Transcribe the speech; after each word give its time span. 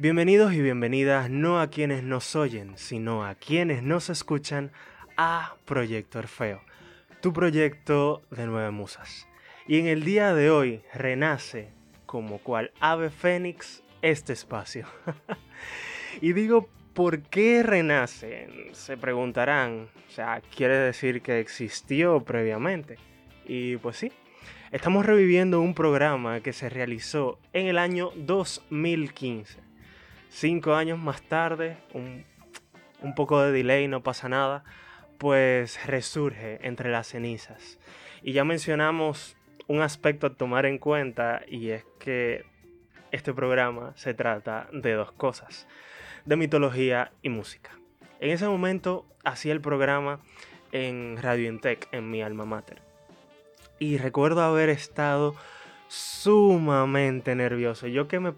Bienvenidos 0.00 0.54
y 0.54 0.62
bienvenidas 0.62 1.28
no 1.28 1.60
a 1.60 1.68
quienes 1.68 2.02
nos 2.02 2.34
oyen, 2.34 2.72
sino 2.78 3.22
a 3.22 3.34
quienes 3.34 3.82
nos 3.82 4.08
escuchan 4.08 4.72
a 5.18 5.56
Proyecto 5.66 6.20
Orfeo, 6.20 6.62
tu 7.20 7.34
proyecto 7.34 8.22
de 8.30 8.46
nueve 8.46 8.70
musas. 8.70 9.28
Y 9.68 9.78
en 9.78 9.88
el 9.88 10.02
día 10.02 10.32
de 10.32 10.48
hoy 10.50 10.80
renace, 10.94 11.68
como 12.06 12.38
cual 12.38 12.72
ave 12.80 13.10
fénix, 13.10 13.82
este 14.00 14.32
espacio. 14.32 14.86
y 16.22 16.32
digo, 16.32 16.70
¿por 16.94 17.20
qué 17.20 17.62
renace? 17.62 18.70
Se 18.72 18.96
preguntarán, 18.96 19.90
o 20.08 20.10
sea, 20.10 20.40
quiere 20.56 20.78
decir 20.78 21.20
que 21.20 21.40
existió 21.40 22.20
previamente. 22.20 22.96
Y 23.44 23.76
pues 23.76 23.98
sí, 23.98 24.10
estamos 24.72 25.04
reviviendo 25.04 25.60
un 25.60 25.74
programa 25.74 26.40
que 26.40 26.54
se 26.54 26.70
realizó 26.70 27.38
en 27.52 27.66
el 27.66 27.76
año 27.76 28.12
2015 28.16 29.69
cinco 30.30 30.74
años 30.74 30.98
más 30.98 31.20
tarde, 31.22 31.76
un, 31.92 32.24
poco 33.14 33.42
de 33.42 33.52
delay, 33.52 33.88
no 33.88 34.02
pasa 34.02 34.28
nada, 34.28 34.64
pues 35.18 35.84
resurge 35.86 36.58
entre 36.66 36.90
las 36.90 37.08
cenizas. 37.08 37.78
Y 38.22 38.32
ya 38.32 38.44
mencionamos 38.44 39.36
un 39.66 39.82
aspecto 39.82 40.28
a 40.28 40.34
tomar 40.34 40.66
en 40.66 40.78
cuenta 40.78 41.42
y 41.46 41.70
es 41.70 41.84
que 41.98 42.44
este 43.10 43.34
programa 43.34 43.92
se 43.96 44.14
trata 44.14 44.68
de 44.72 44.92
dos 44.92 45.12
cosas, 45.12 45.66
de 46.24 46.36
mitología 46.36 47.12
y 47.22 47.28
música. 47.28 47.72
En 48.20 48.30
ese 48.30 48.46
momento 48.46 49.06
hacía 49.24 49.52
el 49.52 49.60
programa 49.60 50.20
en 50.72 51.18
Radio 51.20 51.48
Intec, 51.48 51.88
en 51.92 52.10
mi 52.10 52.22
alma 52.22 52.44
mater. 52.44 52.82
Y 53.78 53.96
recuerdo 53.96 54.42
haber 54.42 54.68
estado 54.68 55.34
sumamente 55.88 57.34
nervioso. 57.34 57.86
Yo 57.86 58.06
que 58.06 58.20
me 58.20 58.34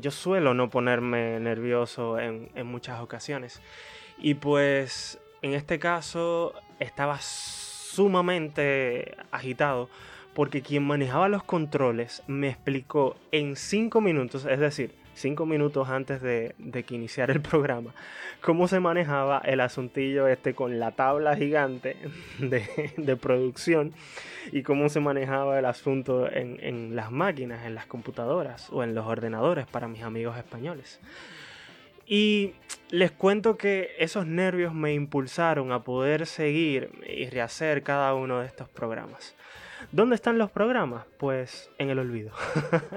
yo 0.00 0.10
suelo 0.10 0.54
no 0.54 0.70
ponerme 0.70 1.40
nervioso 1.40 2.18
en, 2.18 2.50
muchas 2.66 3.00
ocasiones. 3.00 3.60
Y 4.18 4.34
pues 4.34 5.18
en 5.42 5.54
este 5.54 5.78
caso 5.78 6.54
estaba 6.78 7.18
sumamente 7.20 9.16
agitado 9.30 9.88
porque 10.34 10.62
quien 10.62 10.86
manejaba 10.86 11.28
los 11.28 11.42
controles 11.44 12.22
me 12.26 12.48
explicó 12.48 13.16
en 13.32 13.56
cinco 13.56 14.00
minutos, 14.00 14.44
es 14.44 14.58
decir, 14.58 14.94
cinco 15.16 15.46
minutos 15.46 15.88
antes 15.88 16.20
de, 16.20 16.54
que 16.86 16.94
iniciara 16.94 17.32
el 17.32 17.40
programa, 17.40 17.94
cómo 18.40 18.68
se 18.68 18.80
manejaba 18.80 19.40
el 19.44 19.60
asuntillo 19.60 20.28
este 20.28 20.54
con 20.54 20.78
la 20.78 20.92
tabla 20.92 21.36
gigante 21.36 21.96
de, 22.38 23.16
producción 23.16 23.92
y 24.52 24.62
cómo 24.62 24.88
se 24.88 25.00
manejaba 25.00 25.58
el 25.58 25.64
asunto 25.64 26.30
en, 26.30 26.58
en, 26.60 26.94
las 26.94 27.10
máquinas, 27.10 27.66
en 27.66 27.74
las 27.74 27.86
computadoras 27.86 28.68
o 28.70 28.84
en 28.84 28.94
los 28.94 29.06
ordenadores 29.06 29.66
para 29.66 29.88
mis 29.88 30.02
amigos 30.02 30.36
españoles. 30.36 31.00
Y 32.06 32.52
les 32.90 33.10
cuento 33.10 33.56
que 33.56 33.96
esos 33.98 34.26
nervios 34.26 34.72
me 34.72 34.94
impulsaron 34.94 35.72
a 35.72 35.82
poder 35.82 36.26
seguir 36.26 36.90
y 37.08 37.28
rehacer 37.30 37.82
cada 37.82 38.14
uno 38.14 38.40
de 38.40 38.46
estos 38.46 38.68
programas. 38.68 39.34
¿Dónde 39.90 40.14
están 40.14 40.38
los 40.38 40.50
programas? 40.50 41.04
Pues 41.18 41.70
en 41.78 41.90
el 41.90 41.98
olvido. 41.98 42.32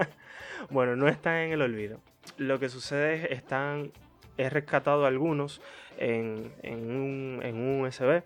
bueno, 0.69 0.95
no 0.95 1.07
están 1.07 1.37
en 1.37 1.53
el 1.53 1.61
olvido 1.61 1.99
lo 2.39 2.59
que 2.59 2.69
sucede 2.69 3.25
es 3.25 3.37
están 3.37 3.91
he 4.37 4.49
rescatado 4.49 5.05
algunos 5.05 5.61
en, 5.97 6.51
un, 6.63 7.41
en, 7.43 7.81
USB 7.81 8.23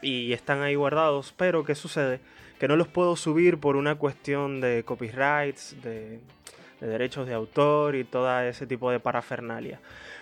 y 0.00 0.32
están 0.32 0.62
ahí 0.62 0.76
guardados, 0.76 1.34
pero 1.36 1.64
¿qué 1.64 1.74
sucede? 1.74 2.20
Que 2.60 2.68
no 2.68 2.76
los 2.76 2.86
puedo 2.86 3.16
subir 3.16 3.58
por 3.58 3.74
una 3.74 3.96
cuestión 3.96 4.60
de 4.60 4.84
copyrights, 4.84 5.76
de, 5.82 6.20
de 6.80 6.86
derechos 6.86 7.26
de 7.26 7.34
autor 7.34 7.96
y 7.96 8.04
todo 8.04 8.40
ese 8.42 8.66
tipo 8.66 8.92
de 8.92 9.00
parafernalia. 9.00 9.80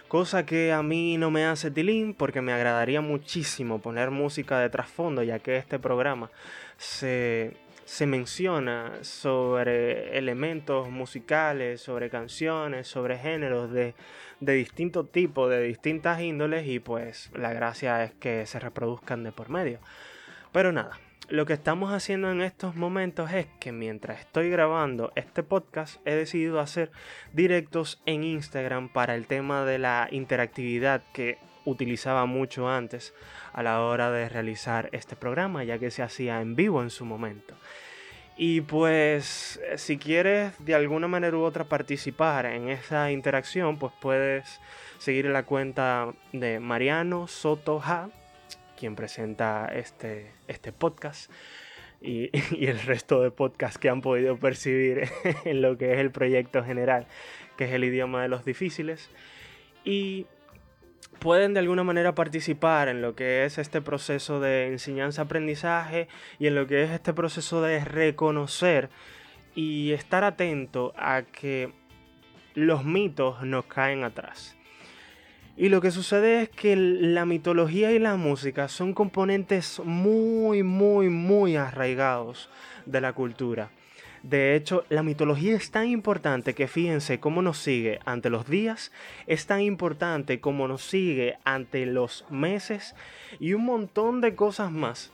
Cosa 0.09 0.47
que 0.47 0.73
a 0.73 0.83
mí 0.83 1.19
no 1.19 1.31
me 1.31 1.45
hace 1.45 1.71
tilín 1.71 2.15
porque 2.15 2.41
me 2.41 2.55
agradaría 2.55 3.03
muchísimo 3.03 3.81
poner 3.83 4.11
música 4.11 4.61
de 4.61 4.71
trasfondo 4.71 5.23
ya 5.23 5.41
que 5.41 5.59
este 5.59 5.79
programa 5.79 6.31
se, 6.79 7.57
se 7.87 8.05
menciona 8.05 8.93
sobre 9.03 10.19
elementos 10.19 10.91
musicales, 10.91 11.81
sobre 11.81 12.11
canciones, 12.11 12.89
sobre 12.89 13.17
géneros 13.17 13.73
de, 13.73 13.95
de 14.41 14.53
distinto 14.55 15.07
tipo, 15.07 15.49
de 15.49 15.63
distintas 15.63 16.21
índoles 16.21 16.67
y 16.67 16.81
pues 16.81 17.31
la 17.33 17.53
gracia 17.53 18.03
es 18.03 18.13
que 18.15 18.45
se 18.45 18.59
reproduzcan 18.59 19.23
de 19.23 19.31
por 19.31 19.51
medio. 19.51 19.79
Pero 20.51 20.73
nada, 20.73 20.99
lo 21.29 21.47
que 21.47 21.53
estamos 21.53 21.93
haciendo 21.93 22.31
en 22.33 22.43
estos 22.43 22.75
momentos 22.75 23.33
es 23.33 23.47
que 23.61 23.71
mientras 23.71 24.19
estoy 24.19 24.51
grabando 24.51 25.13
este 25.15 25.45
podcast 25.45 26.05
he 26.05 26.15
decidido 26.15 26.59
hacer 26.59 26.91
directos 27.33 28.03
en 28.05 28.25
Instagram 28.25 28.89
para 28.89 29.15
el 29.15 29.29
tema 29.29 29.65
de 29.65 29.79
la 29.79 30.09
interactividad 30.11 31.05
que 31.13 31.39
utilizaba 31.65 32.27
mucho 32.27 32.69
antes 32.69 33.15
a 33.57 33.63
la 33.63 33.81
hora 33.81 34.11
de 34.11 34.29
realizar 34.29 34.91
este 34.93 35.17
programa, 35.17 35.65
ya 35.65 35.79
que 35.79 35.91
se 35.91 36.03
hacía 36.03 36.43
en 36.43 36.55
vivo 36.57 36.83
en 36.83 36.91
su 36.91 37.07
momento. 37.07 37.55
Y 38.37 38.61
pues 38.61 39.59
eh, 39.65 39.79
si 39.79 39.97
quieres 39.97 40.53
de 40.63 40.75
alguna 40.75 41.09
manera 41.09 41.39
u 41.39 41.41
otra 41.41 41.65
participar 41.65 42.45
en 42.45 42.69
esa 42.69 43.11
interacción, 43.11 43.79
pues 43.79 43.95
puedes 43.99 44.61
seguir 44.99 45.25
la 45.25 45.45
cuenta 45.45 46.13
de 46.35 46.61
Mariano 46.61 47.29
Sotoja, 47.29 48.11
quien 48.79 48.95
presenta 48.95 49.71
este, 49.75 50.33
este 50.49 50.71
podcast. 50.71 51.31
Y, 52.03 52.29
y, 52.55 52.67
el 52.67 52.79
resto 52.83 53.23
de 53.23 53.31
podcasts 53.31 53.79
que 53.79 53.89
han 53.89 54.03
podido 54.03 54.37
percibir 54.37 55.09
en 55.47 55.63
lo 55.63 55.79
que 55.79 55.95
es 55.95 55.99
el 55.99 56.11
proyecto 56.11 56.63
general, 56.63 57.07
que 57.57 57.65
es 57.65 57.73
el 57.73 57.85
idioma 57.85 58.21
de 58.21 58.29
los 58.29 58.45
difíciles. 58.45 59.09
Y 59.83 60.27
pueden 61.19 61.55
de 61.55 61.61
alguna 61.61 61.85
manera 61.85 62.15
participar 62.15 62.89
en 62.89 63.03
lo 63.03 63.15
que 63.15 63.45
es 63.45 63.59
este 63.59 63.81
proceso 63.81 64.41
de 64.41 64.69
enseñanza-aprendizaje 64.69 66.09
y 66.39 66.47
en 66.47 66.55
lo 66.55 66.67
que 66.67 66.85
es 66.85 66.91
este 66.91 67.13
proceso 67.13 67.63
de 67.63 67.85
reconocer 67.85 68.91
y 69.55 69.93
estar 69.93 70.25
atento 70.25 70.93
a 70.97 71.23
que 71.23 71.73
los 72.55 72.85
mitos 72.85 73.43
nos 73.43 73.65
caen 73.67 74.05
atrás. 74.05 74.57
Y 75.57 75.71
lo 75.71 75.81
que 75.81 75.91
sucede 75.91 76.43
es 76.43 76.49
que 76.51 76.77
la 76.77 77.25
mitología 77.25 77.91
y 77.91 77.99
la 77.99 78.17
música 78.17 78.69
son 78.69 78.93
componentes 78.93 79.81
muy, 79.83 80.63
muy, 80.63 81.09
muy 81.09 81.57
arraigados 81.57 82.51
de 82.85 83.01
la 83.01 83.15
cultura. 83.15 83.71
De 84.23 84.57
hecho, 84.57 84.85
la 84.89 85.03
mitología 85.03 85.55
es 85.55 85.71
tan 85.71 85.89
importante 85.89 86.55
que 86.55 86.69
fíjense 86.69 87.21
cómo 87.21 87.43
nos 87.43 87.59
sigue 87.59 88.01
ante 88.05 88.31
los 88.31 88.49
días, 88.49 88.93
es 89.27 89.47
tan 89.47 89.61
importante 89.61 90.41
como 90.41 90.69
nos 90.69 90.83
sigue 90.83 91.37
ante 91.45 91.87
los 91.87 92.25
meses 92.31 92.95
y 93.39 93.53
un 93.53 93.65
montón 93.65 94.21
de 94.21 94.35
cosas 94.35 94.73
más 94.73 95.13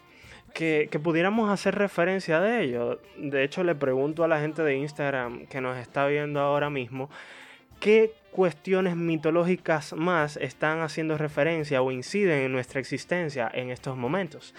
que, 0.52 0.88
pudiéramos 1.02 1.50
hacer 1.50 1.74
referencia 1.74 2.40
de 2.40 2.62
ello. 2.62 3.00
De 3.16 3.44
hecho, 3.44 3.64
le 3.64 3.74
pregunto 3.74 4.24
a 4.24 4.28
la 4.28 4.40
gente 4.40 4.62
de 4.62 4.76
Instagram 4.76 5.46
que 5.46 5.60
nos 5.60 5.76
está 5.78 6.06
viendo 6.06 6.40
ahora 6.40 6.70
mismo, 6.70 7.10
¿qué 7.80 8.12
cuestiones 8.32 8.96
mitológicas 8.96 9.92
más 9.92 10.36
están 10.36 10.80
haciendo 10.80 11.16
referencia 11.16 11.82
o 11.82 11.92
inciden 11.92 12.40
en 12.40 12.52
nuestra 12.52 12.80
existencia 12.80 13.48
en 13.54 13.70
estos 13.70 13.96
momentos? 13.96 14.54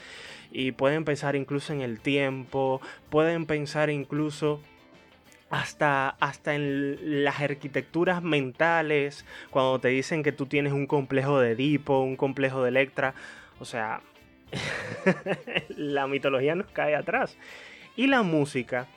y 0.54 0.72
pueden 0.72 1.04
pensar 1.04 1.36
incluso 1.36 1.74
en 1.74 1.82
el 1.82 2.00
tiempo, 2.00 2.80
pueden 3.10 3.46
pensar 3.48 3.90
incluso 3.90 4.62
hasta, 5.50 6.10
hasta 6.20 6.56
en 6.56 7.24
las 7.24 7.42
arquitecturas 7.42 8.22
mentales, 8.22 9.26
cuando 9.50 9.80
te 9.80 9.90
dicen 9.90 10.24
que 10.24 10.32
tú 10.32 10.46
tienes 10.46 10.72
un 10.72 10.86
complejo 10.86 11.40
de 11.40 11.52
Edipo, 11.52 12.00
un 12.00 12.16
complejo 12.16 12.62
de 12.64 12.70
Electra, 12.70 13.16
o 13.60 13.66
sea, 13.66 14.02
la 15.70 16.08
mitología 16.08 16.56
nos 16.56 16.68
cae 16.68 16.96
atrás. 16.96 17.36
Y 17.96 18.08
la 18.08 18.24
música 18.24 18.88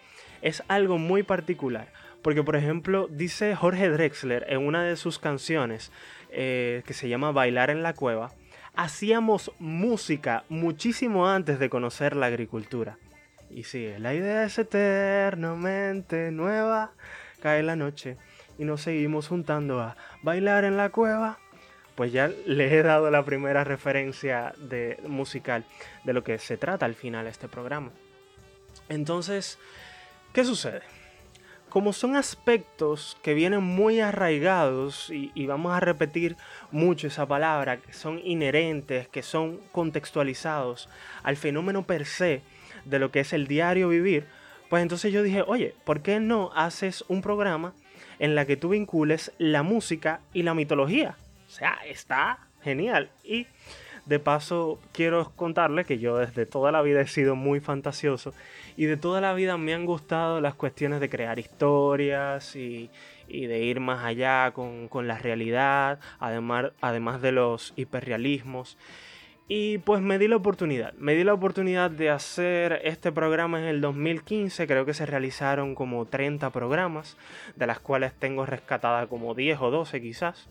es 0.42 0.62
algo 0.68 0.98
muy 0.98 1.22
particular, 1.22 1.92
porque 2.22 2.42
por 2.42 2.56
ejemplo 2.56 3.08
dice 3.10 3.54
Jorge 3.54 3.88
Drexler 3.88 4.46
en 4.48 4.66
una 4.66 4.84
de 4.84 4.96
sus 4.96 5.18
canciones 5.18 5.92
eh, 6.30 6.82
que 6.86 6.94
se 6.94 7.08
llama 7.08 7.32
Bailar 7.32 7.70
en 7.70 7.82
la 7.82 7.94
cueva, 7.94 8.32
hacíamos 8.74 9.52
música 9.58 10.44
muchísimo 10.48 11.28
antes 11.28 11.58
de 11.58 11.70
conocer 11.70 12.14
la 12.14 12.26
agricultura. 12.26 12.98
Y 13.50 13.64
sí, 13.64 13.92
la 13.98 14.14
idea 14.14 14.44
es 14.44 14.58
eternamente 14.58 16.30
nueva. 16.30 16.92
Cae 17.40 17.62
la 17.62 17.76
noche 17.76 18.16
y 18.58 18.64
nos 18.64 18.82
seguimos 18.82 19.28
juntando 19.28 19.80
a 19.80 19.96
bailar 20.22 20.64
en 20.64 20.76
la 20.76 20.90
cueva. 20.90 21.38
Pues 21.94 22.12
ya 22.12 22.28
le 22.28 22.76
he 22.76 22.82
dado 22.82 23.10
la 23.10 23.24
primera 23.24 23.64
referencia 23.64 24.52
de, 24.58 24.98
musical 25.06 25.64
de 26.04 26.12
lo 26.12 26.22
que 26.22 26.38
se 26.38 26.58
trata 26.58 26.84
al 26.84 26.94
final 26.94 27.26
este 27.26 27.48
programa. 27.48 27.90
Entonces, 28.88 29.58
¿qué 30.36 30.44
sucede? 30.44 30.82
como 31.70 31.92
son 31.92 32.14
aspectos 32.14 33.18
que 33.22 33.34
vienen 33.34 33.62
muy 33.62 34.00
arraigados, 34.00 35.10
y, 35.10 35.46
vamos 35.46 35.72
a 35.72 35.80
repetir 35.80 36.36
mucho 36.70 37.06
esa 37.08 37.26
palabra, 37.26 37.78
que 37.78 37.92
son 37.92 38.20
inherentes, 38.22 39.08
que 39.08 39.22
son 39.22 39.60
contextualizados 39.72 40.88
al 41.22 41.36
fenómeno 41.36 41.86
per 41.86 42.06
se 42.06 42.42
de 42.84 42.98
lo 42.98 43.10
que 43.10 43.20
es 43.20 43.32
el 43.32 43.46
diario 43.46 43.88
vivir, 43.88 44.26
pues 44.70 44.82
entonces 44.82 45.12
yo 45.12 45.22
dije, 45.22 45.42
oye, 45.46 45.74
¿por 45.84 46.02
qué 46.02 46.20
no 46.20 46.50
haces 46.54 47.04
un 47.08 47.20
programa 47.20 47.74
en 48.18 48.34
la 48.34 48.44
que 48.46 48.56
tú 48.56 48.70
vincules 48.70 49.32
la 49.38 49.62
música 49.62 50.20
y 50.32 50.42
la 50.42 50.54
mitología. 50.54 51.16
O 51.46 51.50
sea, 51.50 51.78
está 51.86 52.38
genial. 52.62 53.10
Y 53.24 53.46
de 54.06 54.20
paso, 54.20 54.78
quiero 54.92 55.32
contarle 55.34 55.84
que 55.84 55.98
yo 55.98 56.16
desde 56.16 56.46
toda 56.46 56.72
la 56.72 56.80
vida 56.80 57.00
he 57.00 57.06
sido 57.08 57.34
muy 57.34 57.60
fantasioso 57.60 58.32
y 58.76 58.86
de 58.86 58.96
toda 58.96 59.20
la 59.20 59.34
vida 59.34 59.56
me 59.56 59.74
han 59.74 59.84
gustado 59.84 60.40
las 60.40 60.54
cuestiones 60.54 61.00
de 61.00 61.10
crear 61.10 61.38
historias 61.38 62.54
y, 62.54 62.90
de 63.28 63.64
ir 63.64 63.80
más 63.80 64.04
allá 64.04 64.52
con, 64.52 64.88
la 65.08 65.18
realidad, 65.18 65.98
además, 66.20 66.66
además 66.80 67.20
de 67.20 67.32
los 67.32 67.72
hiperrealismos. 67.76 68.78
Y 69.48 69.78
pues 69.78 70.00
me 70.00 70.18
di 70.18 70.26
la 70.26 70.36
oportunidad, 70.36 70.92
me 70.94 71.14
di 71.14 71.22
la 71.22 71.32
oportunidad 71.32 71.90
de 71.90 72.10
hacer 72.10 72.80
este 72.82 73.12
programa 73.12 73.60
en 73.60 73.66
el 73.66 73.80
2015, 73.80 74.66
creo 74.66 74.84
que 74.84 74.94
se 74.94 75.06
realizaron 75.06 75.76
como 75.76 76.04
30 76.04 76.50
programas, 76.50 77.16
de 77.54 77.66
las 77.66 77.78
cuales 77.78 78.12
tengo 78.12 78.44
rescatada 78.44 79.06
como 79.06 79.34
10 79.34 79.60
o 79.60 79.70
12 79.70 80.00
quizás. 80.00 80.48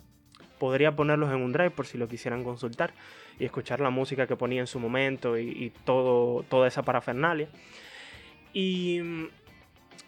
Podría 0.60 0.96
ponerlos 0.96 1.30
en 1.32 1.42
un 1.42 1.52
drive 1.52 1.72
por 1.72 1.86
si 1.86 1.98
lo 1.98 2.08
quisieran 2.08 2.46
consultar 2.46 2.94
y 3.40 3.46
escuchar 3.46 3.80
la 3.80 3.90
música 3.90 4.28
que 4.28 4.36
ponía 4.36 4.62
en 4.62 4.68
su 4.68 4.80
momento 4.80 5.38
y, 5.38 5.72
todo, 5.84 6.44
toda 6.44 6.68
esa 6.68 6.84
parafernalia. 6.84 7.50
Y 8.54 9.02
mm, 9.02 9.28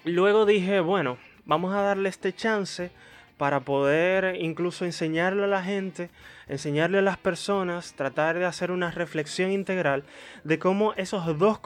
luego 0.05 0.45
dije, 0.45 0.79
bueno, 0.79 1.17
vamos 1.45 1.73
a 1.73 1.81
darle 1.81 2.09
este 2.09 2.33
chance 2.33 2.91
para 3.37 3.59
poder 3.59 4.35
incluso 4.41 4.85
enseñarle 4.85 5.43
a 5.43 5.47
la 5.47 5.63
gente, 5.63 6.09
enseñarle 6.47 6.99
a 6.99 7.03
las 7.03 7.17
personas, 7.17 7.93
tratar 7.93 8.39
de 8.39 8.45
hacer 8.45 8.71
una 8.71 8.89
reflexión 8.89 9.51
integral 9.51 10.03
de 10.43 10.57
cómo 10.57 10.93
esos 10.93 11.25
dos, 11.37 11.59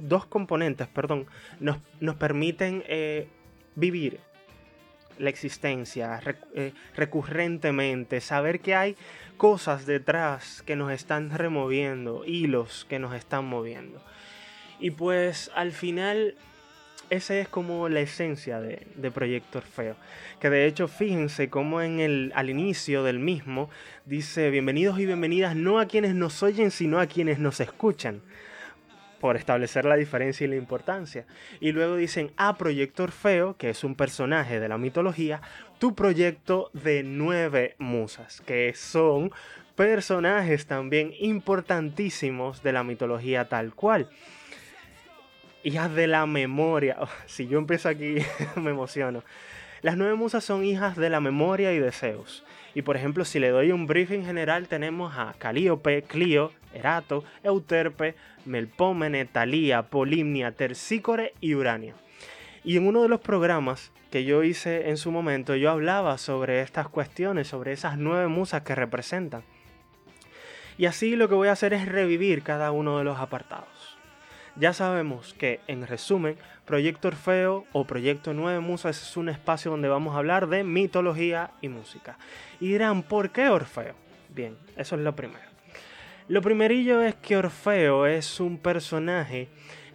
dos, 0.00 0.26
componentes 0.26 0.88
perdón, 0.88 1.26
nos, 1.58 1.78
nos 2.00 2.16
permiten 2.16 2.84
eh, 2.86 3.28
vivir 3.76 4.20
la 5.18 5.30
existencia 5.30 6.20
eh, 6.54 6.72
recurrentemente, 6.96 8.20
saber 8.20 8.60
que 8.60 8.74
hay 8.74 8.96
cosas 9.36 9.86
detrás 9.86 10.62
que 10.62 10.76
nos 10.76 10.92
están 10.92 11.30
removiendo, 11.30 12.24
hilos 12.24 12.86
que 12.88 12.98
nos 12.98 13.14
están 13.14 13.44
moviendo. 13.44 14.02
Y 14.80 14.90
pues 14.90 15.50
al 15.54 15.72
final 15.72 16.34
esa 17.10 17.38
es 17.38 17.48
como 17.48 17.88
la 17.88 18.00
esencia 18.00 18.60
de, 18.60 18.86
de, 18.96 19.10
Proyecto 19.10 19.58
Orfeo. 19.58 19.96
Que 20.40 20.50
de 20.50 20.66
hecho, 20.66 20.88
fíjense 20.88 21.48
cómo 21.50 21.80
en 21.80 22.00
el, 22.00 22.32
al 22.34 22.50
inicio 22.50 23.02
del 23.02 23.18
mismo 23.18 23.70
dice 24.06 24.50
bienvenidos 24.50 24.98
y 24.98 25.06
bienvenidas 25.06 25.54
no 25.54 25.78
a 25.78 25.86
quienes 25.86 26.14
nos 26.14 26.42
oyen, 26.42 26.70
sino 26.70 26.98
a 26.98 27.06
quienes 27.06 27.38
nos 27.38 27.60
escuchan 27.60 28.22
por 29.24 29.38
establecer 29.38 29.86
la 29.86 29.96
diferencia 29.96 30.44
y 30.44 30.48
la 30.48 30.56
importancia. 30.56 31.24
Y 31.58 31.72
luego 31.72 31.96
dicen 31.96 32.30
a 32.36 32.48
ah, 32.48 32.58
Proyecto 32.58 33.04
Orfeo, 33.04 33.56
que 33.56 33.70
es 33.70 33.82
un 33.82 33.94
personaje 33.94 34.60
de 34.60 34.68
la 34.68 34.76
mitología, 34.76 35.40
tu 35.78 35.94
proyecto 35.94 36.68
de 36.74 37.02
nueve 37.02 37.74
musas, 37.78 38.42
que 38.42 38.74
son 38.74 39.32
personajes 39.76 40.66
también 40.66 41.14
importantísimos 41.18 42.62
de 42.62 42.72
la 42.74 42.84
mitología 42.84 43.48
tal 43.48 43.74
cual. 43.74 44.10
Hijas 45.62 45.94
de 45.94 46.06
la 46.06 46.26
memoria. 46.26 46.98
si 47.24 47.46
yo 47.46 47.56
empiezo 47.56 47.88
aquí, 47.88 48.16
me 48.56 48.72
emociono. 48.72 49.24
Las 49.80 49.96
nueve 49.96 50.16
musas 50.16 50.44
son 50.44 50.66
hijas 50.66 50.98
de 50.98 51.08
la 51.08 51.20
memoria 51.20 51.72
y 51.72 51.78
de 51.78 51.92
Zeus. 51.92 52.44
Y 52.74 52.82
por 52.82 52.96
ejemplo, 52.96 53.24
si 53.24 53.38
le 53.38 53.50
doy 53.50 53.70
un 53.70 53.86
briefing 53.86 54.24
general, 54.24 54.66
tenemos 54.66 55.16
a 55.16 55.34
Calíope, 55.38 56.02
Clio, 56.02 56.52
Erato, 56.72 57.24
Euterpe, 57.42 58.16
Melpómene, 58.44 59.24
Talía, 59.26 59.82
Polimnia, 59.82 60.52
Tercícore 60.52 61.34
y 61.40 61.54
Urania. 61.54 61.94
Y 62.64 62.76
en 62.76 62.86
uno 62.86 63.02
de 63.02 63.08
los 63.08 63.20
programas 63.20 63.92
que 64.10 64.24
yo 64.24 64.42
hice 64.42 64.88
en 64.90 64.96
su 64.96 65.10
momento, 65.10 65.54
yo 65.54 65.70
hablaba 65.70 66.18
sobre 66.18 66.62
estas 66.62 66.88
cuestiones, 66.88 67.48
sobre 67.48 67.72
esas 67.72 67.96
nueve 67.98 68.26
musas 68.28 68.62
que 68.62 68.74
representan. 68.74 69.42
Y 70.76 70.86
así 70.86 71.14
lo 71.14 71.28
que 71.28 71.34
voy 71.34 71.48
a 71.48 71.52
hacer 71.52 71.72
es 71.72 71.86
revivir 71.86 72.42
cada 72.42 72.72
uno 72.72 72.98
de 72.98 73.04
los 73.04 73.18
apartados. 73.18 73.73
Ya 74.56 74.72
sabemos 74.72 75.34
que, 75.34 75.60
en 75.66 75.84
resumen, 75.86 76.36
Proyecto 76.64 77.08
Orfeo 77.08 77.66
o 77.72 77.86
Proyecto 77.86 78.32
Nueve 78.34 78.60
Musas 78.60 79.02
es 79.02 79.16
un 79.16 79.28
espacio 79.28 79.72
donde 79.72 79.88
vamos 79.88 80.14
a 80.14 80.18
hablar 80.18 80.46
de 80.46 80.62
mitología 80.62 81.50
y 81.60 81.68
música. 81.68 82.18
Y 82.60 82.68
dirán, 82.68 83.02
¿por 83.02 83.30
qué 83.30 83.48
Orfeo? 83.48 83.94
Bien, 84.28 84.56
eso 84.76 84.94
es 84.94 85.02
lo 85.02 85.16
primero. 85.16 85.44
Lo 86.28 86.40
primerillo 86.40 87.02
es 87.02 87.16
que 87.16 87.36
Orfeo 87.36 88.06
es 88.06 88.38
un 88.38 88.58
personaje 88.58 89.48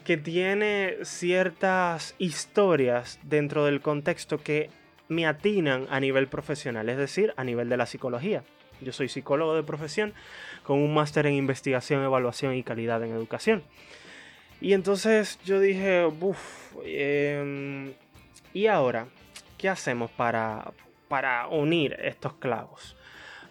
que 0.04 0.18
tiene 0.18 0.98
ciertas 1.04 2.16
historias 2.18 3.20
dentro 3.24 3.64
del 3.66 3.80
contexto 3.80 4.40
que 4.40 4.70
me 5.08 5.26
atinan 5.26 5.88
a 5.90 6.00
nivel 6.00 6.28
profesional, 6.28 6.90
es 6.90 6.98
decir, 6.98 7.34
a 7.38 7.44
nivel 7.46 7.70
de 7.70 7.78
la 7.78 7.86
psicología. 7.86 8.44
Yo 8.82 8.92
soy 8.92 9.08
psicólogo 9.10 9.56
de 9.56 9.64
profesión 9.64 10.14
con 10.64 10.80
un 10.80 10.94
máster 10.94 11.26
en 11.26 11.34
investigación, 11.34 12.04
evaluación 12.04 12.56
y 12.56 12.64
calidad 12.64 13.04
en 13.04 13.12
educación. 13.12 13.64
Y 14.62 14.74
entonces 14.74 15.40
yo 15.46 15.60
dije, 15.60 16.06
uff, 16.06 16.76
em, 16.84 17.94
¿y 18.54 18.68
ahora 18.68 19.08
qué 19.58 19.70
hacemos 19.70 20.12
para, 20.12 20.72
para 21.08 21.48
unir 21.48 21.96
estos 22.02 22.34
clavos? 22.34 22.96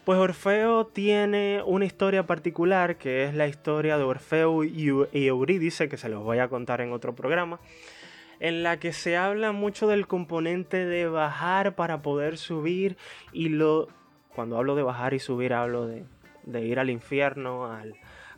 Pues 0.05 0.19
Orfeo 0.19 0.87
tiene 0.87 1.63
una 1.67 1.85
historia 1.85 2.27
particular 2.27 2.97
que 2.97 3.25
es 3.25 3.35
la 3.35 3.47
historia 3.47 3.99
de 3.99 4.05
Orfeo 4.05 4.65
y 4.65 5.07
Eurídice, 5.13 5.89
que 5.89 5.99
se 5.99 6.09
los 6.09 6.23
voy 6.23 6.39
a 6.39 6.49
contar 6.49 6.81
en 6.81 6.93
otro 6.93 7.15
programa, 7.15 7.61
en 8.41 8.63
la 8.63 8.79
que 8.79 8.93
se 8.93 9.17
habla 9.17 9.53
mucho 9.53 9.87
del 9.87 10.07
componente 10.07 10.87
de 10.87 11.09
bajar 11.09 11.75
para 11.75 12.03
poder 12.03 12.39
subir 12.39 12.97
y 13.33 13.49
lo... 13.49 13.89
Cuando 14.35 14.57
hablo 14.57 14.77
de 14.77 14.83
bajar 14.83 15.15
y 15.15 15.19
subir 15.19 15.53
hablo 15.53 15.87
de, 15.87 16.05
ir 16.65 16.79
al 16.79 16.91
infierno, 16.91 17.71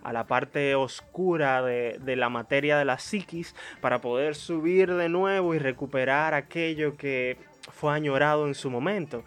a 0.03 0.13
la 0.13 0.27
parte 0.27 0.75
oscura 0.75 1.63
de, 1.63 1.99
de, 2.01 2.17
la 2.17 2.29
materia 2.29 2.79
de 2.79 2.85
la 2.85 2.99
psiquis 2.99 3.55
para 3.81 4.01
poder 4.01 4.35
subir 4.35 4.95
de 4.95 5.09
nuevo 5.09 5.55
y 5.55 5.59
recuperar 5.59 6.35
aquello 6.35 6.97
que 6.97 7.37
fue 7.73 7.93
añorado 7.93 8.47
en 8.47 8.55
su 8.55 8.71
momento. 8.71 9.25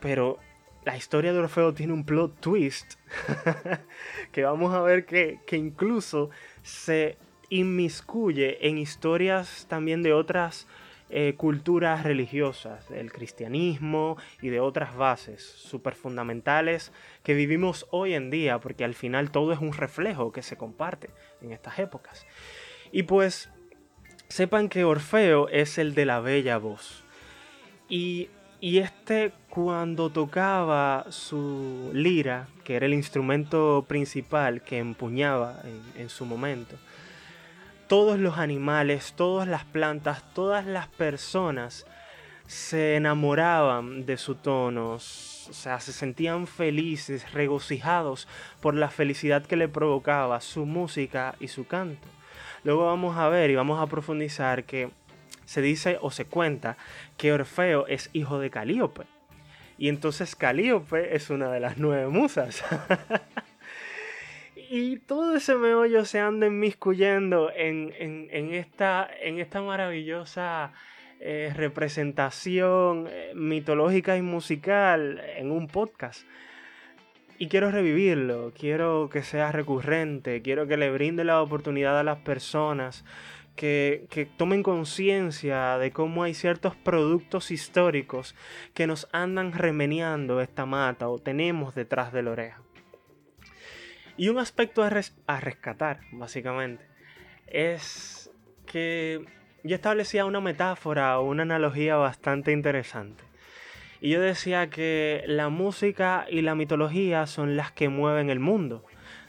Pero 0.00 0.38
la 0.86 0.96
historia 0.96 1.32
de 1.32 1.40
Orfeo 1.40 1.74
tiene 1.74 1.92
un 1.92 2.04
plot 2.04 2.38
twist 2.38 2.94
que 4.32 4.44
vamos 4.44 4.72
a 4.72 4.80
ver 4.82 5.04
que, 5.04 5.40
incluso 5.50 6.30
se 6.62 7.18
inmiscuye 7.48 8.68
en 8.68 8.78
historias 8.78 9.66
también 9.68 10.04
de 10.04 10.12
otras 10.12 10.68
eh, 11.10 11.34
culturas 11.36 12.02
religiosas, 12.02 12.88
del 12.88 13.12
cristianismo 13.12 14.16
y 14.42 14.48
de 14.48 14.60
otras 14.60 14.96
bases 14.96 15.42
súper 15.42 15.94
fundamentales 15.94 16.92
que 17.22 17.34
vivimos 17.34 17.86
hoy 17.90 18.14
en 18.14 18.30
día, 18.30 18.58
porque 18.58 18.84
al 18.84 18.94
final 18.94 19.30
todo 19.30 19.52
es 19.52 19.60
un 19.60 19.72
reflejo 19.72 20.32
que 20.32 20.42
se 20.42 20.56
comparte 20.56 21.10
en 21.40 21.52
estas 21.52 21.78
épocas. 21.78 22.26
Y 22.92 23.04
pues 23.04 23.50
sepan 24.28 24.68
que 24.68 24.84
Orfeo 24.84 25.48
es 25.48 25.78
el 25.78 25.94
de 25.94 26.06
la 26.06 26.20
bella 26.20 26.58
voz. 26.58 27.04
Y 27.88 28.28
y 28.60 28.78
este 28.78 29.32
cuando 29.50 30.10
tocaba 30.10 31.06
su 31.10 31.90
lira, 31.92 32.48
que 32.64 32.76
era 32.76 32.86
el 32.86 32.94
instrumento 32.94 33.84
principal 33.86 34.62
que 34.62 34.78
empuñaba 34.78 35.62
en, 35.96 36.08
su 36.08 36.24
momento, 36.24 36.76
todos 37.86 38.18
los 38.18 38.38
animales, 38.38 39.12
todas 39.14 39.48
las 39.48 39.64
plantas, 39.64 40.22
todas 40.34 40.66
las 40.66 40.88
personas 40.88 41.86
se 42.46 42.96
enamoraban 42.96 44.06
de 44.06 44.16
su 44.16 44.36
tono, 44.36 44.92
o 44.92 44.98
sea, 44.98 45.80
se 45.80 45.92
sentían 45.92 46.46
felices, 46.46 47.32
regocijados 47.32 48.28
por 48.60 48.74
la 48.74 48.88
felicidad 48.88 49.44
que 49.44 49.56
le 49.56 49.68
provocaba 49.68 50.40
su 50.40 50.64
música 50.64 51.34
y 51.40 51.48
su 51.48 51.66
canto. 51.66 52.06
Luego 52.62 52.86
vamos 52.86 53.16
a 53.16 53.28
ver 53.28 53.50
y 53.50 53.56
vamos 53.56 53.80
a 53.80 53.86
profundizar 53.86 54.64
que 54.64 54.90
se 55.44 55.62
dice 55.62 55.98
o 56.00 56.10
se 56.10 56.26
cuenta 56.26 56.76
que 57.16 57.32
Orfeo 57.32 57.86
es 57.86 58.10
hijo 58.12 58.38
de 58.38 58.50
Calíope. 58.50 59.04
Y 59.78 59.88
entonces 59.88 60.34
Calíope 60.34 61.14
es 61.14 61.30
una 61.30 61.50
de 61.50 61.60
las 61.60 61.78
nueve 61.78 62.08
musas. 62.08 62.64
y 64.70 64.98
todo 64.98 65.36
ese 65.36 65.54
meollo 65.54 66.04
se 66.04 66.20
anda 66.20 66.46
inmiscuyendo 66.46 67.50
en, 67.54 67.92
esta, 68.52 69.10
maravillosa 69.62 70.72
eh, 71.20 71.52
representación 71.54 73.06
eh, 73.10 73.32
mitológica 73.34 74.16
y 74.16 74.22
musical 74.22 75.22
en 75.36 75.50
un 75.50 75.68
podcast. 75.68 76.26
Y 77.38 77.48
quiero 77.48 77.70
revivirlo, 77.70 78.52
quiero 78.58 79.10
que 79.12 79.22
sea 79.22 79.52
recurrente, 79.52 80.40
quiero 80.40 80.66
que 80.66 80.78
le 80.78 80.90
brinde 80.90 81.24
la 81.24 81.42
oportunidad 81.42 81.98
a 81.98 82.02
las 82.02 82.18
personas 82.18 83.04
que, 83.56 84.28
tomen 84.36 84.62
conciencia 84.62 85.78
de 85.78 85.90
cómo 85.90 86.22
hay 86.22 86.34
ciertos 86.34 86.76
productos 86.76 87.50
históricos 87.50 88.34
que 88.74 88.86
nos 88.86 89.08
andan 89.12 89.52
remeneando 89.52 90.40
esta 90.40 90.66
mata 90.66 91.08
o 91.08 91.18
tenemos 91.18 91.74
detrás 91.74 92.12
de 92.12 92.22
la 92.22 92.30
oreja. 92.30 92.65
Y 94.18 94.30
un 94.30 94.38
aspecto 94.38 94.82
a, 94.82 94.88
rescatar, 95.40 96.00
básicamente, 96.12 96.84
es 97.46 98.30
que 98.64 99.24
yo 99.62 99.74
establecía 99.74 100.24
una 100.24 100.40
metáfora 100.40 101.18
o 101.18 101.24
una 101.24 101.42
analogía 101.42 101.96
bastante 101.96 102.52
interesante. 102.52 103.24
Y 104.00 104.10
yo 104.10 104.20
decía 104.20 104.70
que 104.70 105.22
la 105.26 105.50
música 105.50 106.26
y 106.30 106.40
la 106.40 106.54
mitología 106.54 107.26
son 107.26 107.56
las 107.56 107.72
que 107.72 107.90
mueven 107.90 108.30
el 108.30 108.40
mundo. 108.40 108.84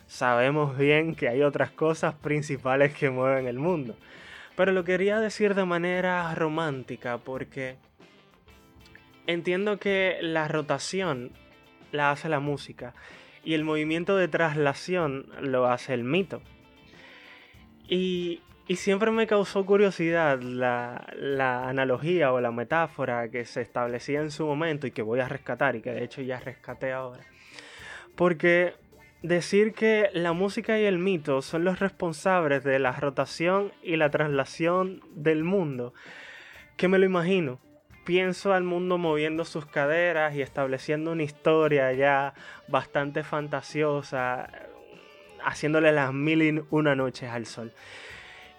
Sabemos 0.07 0.77
bien 0.77 1.15
que 1.15 1.27
hay 1.27 1.41
otras 1.41 1.71
cosas 1.71 2.15
principales 2.15 2.93
que 2.93 3.09
mueven 3.09 3.47
el 3.47 3.59
mundo. 3.59 3.97
Pero 4.55 4.71
lo 4.71 4.85
quería 4.85 5.19
decir 5.19 5.53
de 5.53 5.65
manera 5.65 6.33
romántica 6.33 7.17
porque 7.17 7.75
entiendo 9.25 9.79
que 9.79 10.17
la 10.21 10.47
rotación 10.47 11.31
la 11.91 12.11
hace 12.11 12.29
la 12.29 12.39
música 12.39 12.93
y 13.43 13.53
el 13.53 13.63
movimiento 13.63 14.15
de 14.17 14.27
traslación 14.27 15.27
lo 15.41 15.67
hace 15.67 15.93
el 15.93 16.03
mito. 16.03 16.41
Y, 17.87 18.41
siempre 18.75 19.11
me 19.11 19.27
causó 19.27 19.65
curiosidad 19.65 20.41
la, 20.41 21.07
la, 21.15 21.69
analogía 21.69 22.33
o 22.33 22.41
la 22.41 22.51
metáfora 22.51 23.29
que 23.29 23.45
se 23.45 23.61
establecía 23.61 24.19
en 24.19 24.29
su 24.29 24.45
momento 24.45 24.87
y 24.87 24.91
que 24.91 25.01
voy 25.01 25.21
a 25.21 25.29
rescatar 25.29 25.77
y 25.77 25.81
que 25.81 25.91
de 25.91 26.03
hecho 26.03 26.21
ya 26.21 26.39
rescaté 26.39 26.91
ahora. 26.91 27.23
Porque 28.15 28.73
decir 29.21 29.73
que 29.73 30.09
la 30.13 30.33
música 30.33 30.79
y 30.79 30.83
el 30.83 30.99
mito 30.99 31.41
son 31.41 31.63
los 31.63 31.79
responsables 31.79 32.63
de 32.63 32.79
la 32.79 32.91
rotación 32.91 33.71
y 33.83 33.95
la 33.95 34.09
traslación 34.09 35.01
del 35.15 35.43
mundo, 35.43 35.93
que 36.75 36.87
me 36.87 36.99
lo 36.99 37.05
imagino. 37.05 37.59
Pienso 38.07 38.53
al 38.53 38.63
mundo 38.63 38.97
moviendo 38.97 39.43
sus 39.43 39.65
caderas 39.65 40.33
y 40.33 40.41
estableciendo 40.41 41.11
una 41.11 41.23
historia 41.23 41.91
ya 41.91 42.33
bastante 42.69 43.21
fantasiosa, 43.21 44.47
haciéndole 45.43 45.91
las 45.91 46.13
mil 46.13 46.41
y 46.41 46.63
una 46.69 46.95
noches 46.95 47.29
al 47.29 47.45
sol. 47.45 47.73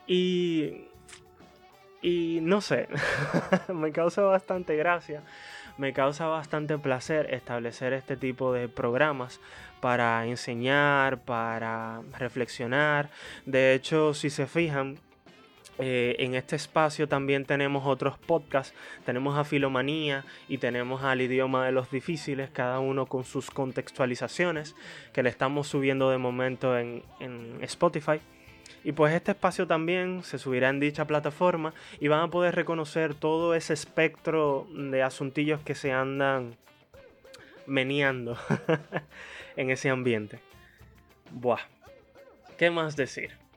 Y, 0.07 0.89
y 2.03 2.41
no 2.43 2.61
sé, 2.61 2.89
me 3.75 3.91
causa 3.91 4.21
bastante 4.21 4.77
gracia, 4.77 5.23
me 5.79 5.95
causa 5.95 6.27
bastante 6.27 6.77
placer 6.77 7.33
establecer 7.33 7.95
este 7.95 8.19
tipo 8.19 8.53
de 8.53 8.69
programas 8.69 9.41
para 9.81 10.27
enseñar, 10.27 11.23
para 11.23 12.03
reflexionar. 12.19 13.09
De 13.47 13.73
hecho, 13.73 14.13
si 14.13 14.29
se 14.29 14.47
fijan, 14.47 14.99
eh, 15.79 16.17
en 16.19 16.35
este 16.35 16.57
espacio 16.57 17.09
también 17.09 17.45
tenemos 17.45 17.87
otros 17.87 18.19
podcasts, 18.19 18.75
tenemos 19.07 19.39
a 19.39 19.45
Filomanía 19.45 20.25
y 20.49 20.59
tenemos 20.59 21.05
al 21.05 21.21
idioma 21.21 21.65
de 21.67 21.73
los 21.73 21.91
difíciles, 21.91 22.51
cada 22.51 22.81
uno 22.81 23.07
con 23.07 23.25
sus 23.25 23.51
contextualizaciones 23.51 24.75
que 25.13 25.23
le 25.23 25.31
estamos 25.31 25.69
subiendo 25.69 26.11
de 26.11 26.19
momento 26.19 26.77
en, 26.77 27.03
en 27.21 27.59
Spotify. 27.63 28.21
Y 28.85 28.93
pues 28.93 29.15
este 29.15 29.33
espacio 29.33 29.67
también 29.67 30.23
se 30.25 30.39
subirá 30.39 30.69
en 30.69 30.81
dicha 30.81 31.07
plataforma 31.07 31.75
y 32.01 32.09
van 32.09 32.21
a 32.21 32.29
poder 32.29 32.55
reconocer 32.55 33.15
todo 33.15 33.55
ese 33.55 33.73
espectro 33.73 34.67
de 34.73 35.03
asuntillos 35.03 35.61
que 35.61 35.75
se 35.75 35.93
andan 35.93 36.57
meneando 37.67 38.37
en 39.57 39.71
ese 39.71 39.91
ambiente. 39.91 40.41
Buah, 41.31 41.61
¿qué 42.57 42.71
más 42.71 42.97
decir? 42.97 43.48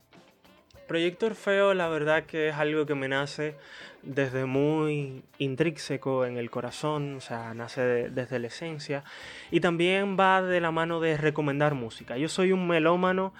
Proyecto 0.91 1.27
Orfeo 1.27 1.73
la 1.73 1.87
verdad 1.87 2.25
que 2.25 2.49
es 2.49 2.55
algo 2.55 2.85
que 2.85 2.95
me 2.95 3.07
nace 3.07 3.55
desde 4.03 4.43
muy 4.43 5.23
intrínseco 5.37 6.25
en 6.25 6.35
el 6.35 6.49
corazón, 6.51 7.15
o 7.15 7.21
sea, 7.21 7.53
nace 7.53 8.09
desde 8.09 8.39
la 8.39 8.47
esencia 8.47 9.05
y 9.51 9.61
también 9.61 10.17
va 10.19 10.41
de 10.41 10.59
la 10.59 10.71
mano 10.71 10.99
de 10.99 11.15
recomendar 11.15 11.75
música. 11.75 12.17
Yo 12.17 12.27
soy 12.27 12.51
un 12.51 12.67
melómano 12.67 13.33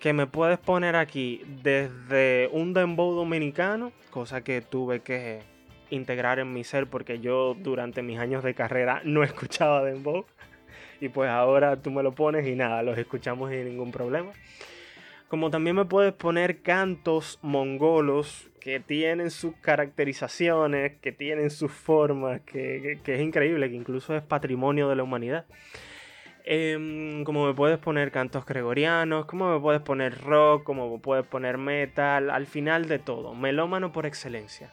que 0.00 0.12
me 0.12 0.26
puedes 0.26 0.58
poner 0.58 0.96
aquí 0.96 1.40
desde 1.62 2.50
un 2.52 2.74
dembow 2.74 3.14
dominicano, 3.14 3.90
cosa 4.10 4.44
que 4.44 4.60
tuve 4.60 5.00
que 5.00 5.40
integrar 5.88 6.40
en 6.40 6.52
mi 6.52 6.62
ser 6.62 6.88
porque 6.88 7.20
yo 7.20 7.56
durante 7.58 8.02
mis 8.02 8.18
años 8.18 8.44
de 8.44 8.52
carrera 8.52 9.00
no 9.04 9.22
escuchaba 9.22 9.82
dembow 9.82 10.26
y 11.00 11.08
pues 11.08 11.30
ahora 11.30 11.80
tú 11.80 11.90
me 11.90 12.02
lo 12.02 12.12
pones 12.12 12.46
y 12.46 12.54
nada, 12.54 12.82
los 12.82 12.98
escuchamos 12.98 13.48
sin 13.48 13.64
ningún 13.64 13.92
problema. 13.92 14.32
Como 15.28 15.50
también 15.50 15.76
me 15.76 15.84
puedes 15.84 16.14
poner 16.14 16.62
cantos 16.62 17.38
mongolos 17.42 18.50
que 18.60 18.80
tienen 18.80 19.30
sus 19.30 19.54
caracterizaciones, 19.56 20.98
que 21.00 21.12
tienen 21.12 21.50
sus 21.50 21.70
formas, 21.70 22.40
que, 22.42 22.98
es 23.04 23.20
increíble, 23.20 23.68
que 23.68 23.76
incluso 23.76 24.16
es 24.16 24.22
patrimonio 24.22 24.88
de 24.88 24.96
la 24.96 25.02
humanidad. 25.02 25.44
Em, 26.44 27.24
como 27.24 27.46
me 27.46 27.52
puedes 27.52 27.78
poner 27.78 28.10
cantos 28.10 28.46
gregorianos, 28.46 29.26
como 29.26 29.52
me 29.52 29.60
puedes 29.60 29.82
poner 29.82 30.18
rock, 30.22 30.64
como 30.64 30.90
me 30.90 30.98
puedes 30.98 31.26
poner 31.26 31.58
metal, 31.58 32.30
al 32.30 32.46
final 32.46 32.88
de 32.88 32.98
todo, 32.98 33.34
melómano 33.34 33.92
por 33.92 34.06
excelencia. 34.06 34.72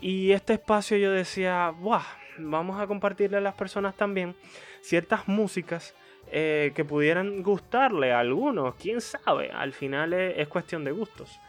Y 0.00 0.30
este 0.30 0.52
espacio 0.52 0.96
yo 0.96 1.10
decía, 1.10 1.70
¡buah! 1.70 2.04
Vamos 2.38 2.80
a 2.80 2.86
compartirle 2.86 3.38
a 3.38 3.40
las 3.40 3.54
personas 3.54 3.96
también 3.96 4.34
ciertas 4.82 5.26
músicas 5.26 5.94
eh, 6.32 6.72
que 6.74 6.84
pudieran 6.84 7.42
gustarle 7.42 8.12
a 8.12 8.20
algunos, 8.20 8.76
quién 8.76 9.00
sabe, 9.00 9.50
al 9.50 9.72
final 9.72 10.12
es, 10.12 10.46
cuestión 10.48 10.84
de 10.84 10.92
gustos. 10.92 11.40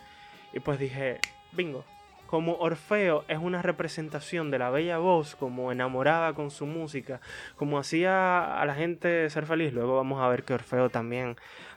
Y 0.53 0.59
pues 0.59 0.79
dije, 0.79 1.19
bingo, 1.51 1.85
como 2.25 2.55
Orfeo 2.55 3.23
es 3.27 3.37
una 3.37 3.61
representación 3.61 4.49
de 4.49 4.59
la 4.59 4.71
bella 4.71 4.97
voz, 4.97 5.35
como 5.35 5.71
enamoraba 5.71 6.33
con 6.33 6.49
su 6.49 6.65
música, 6.65 7.21
como 7.57 7.77
hacía 7.77 8.59
a 8.59 8.65
la 8.65 8.73
gente 8.73 9.29
ser 9.29 9.45
feliz, 9.45 9.71
luego 9.71 9.97
vamos 9.97 10.19
a 10.21 10.27
ver 10.29 10.43
que 10.43 10.55
Orfeo 10.55 10.89
también 10.89 11.35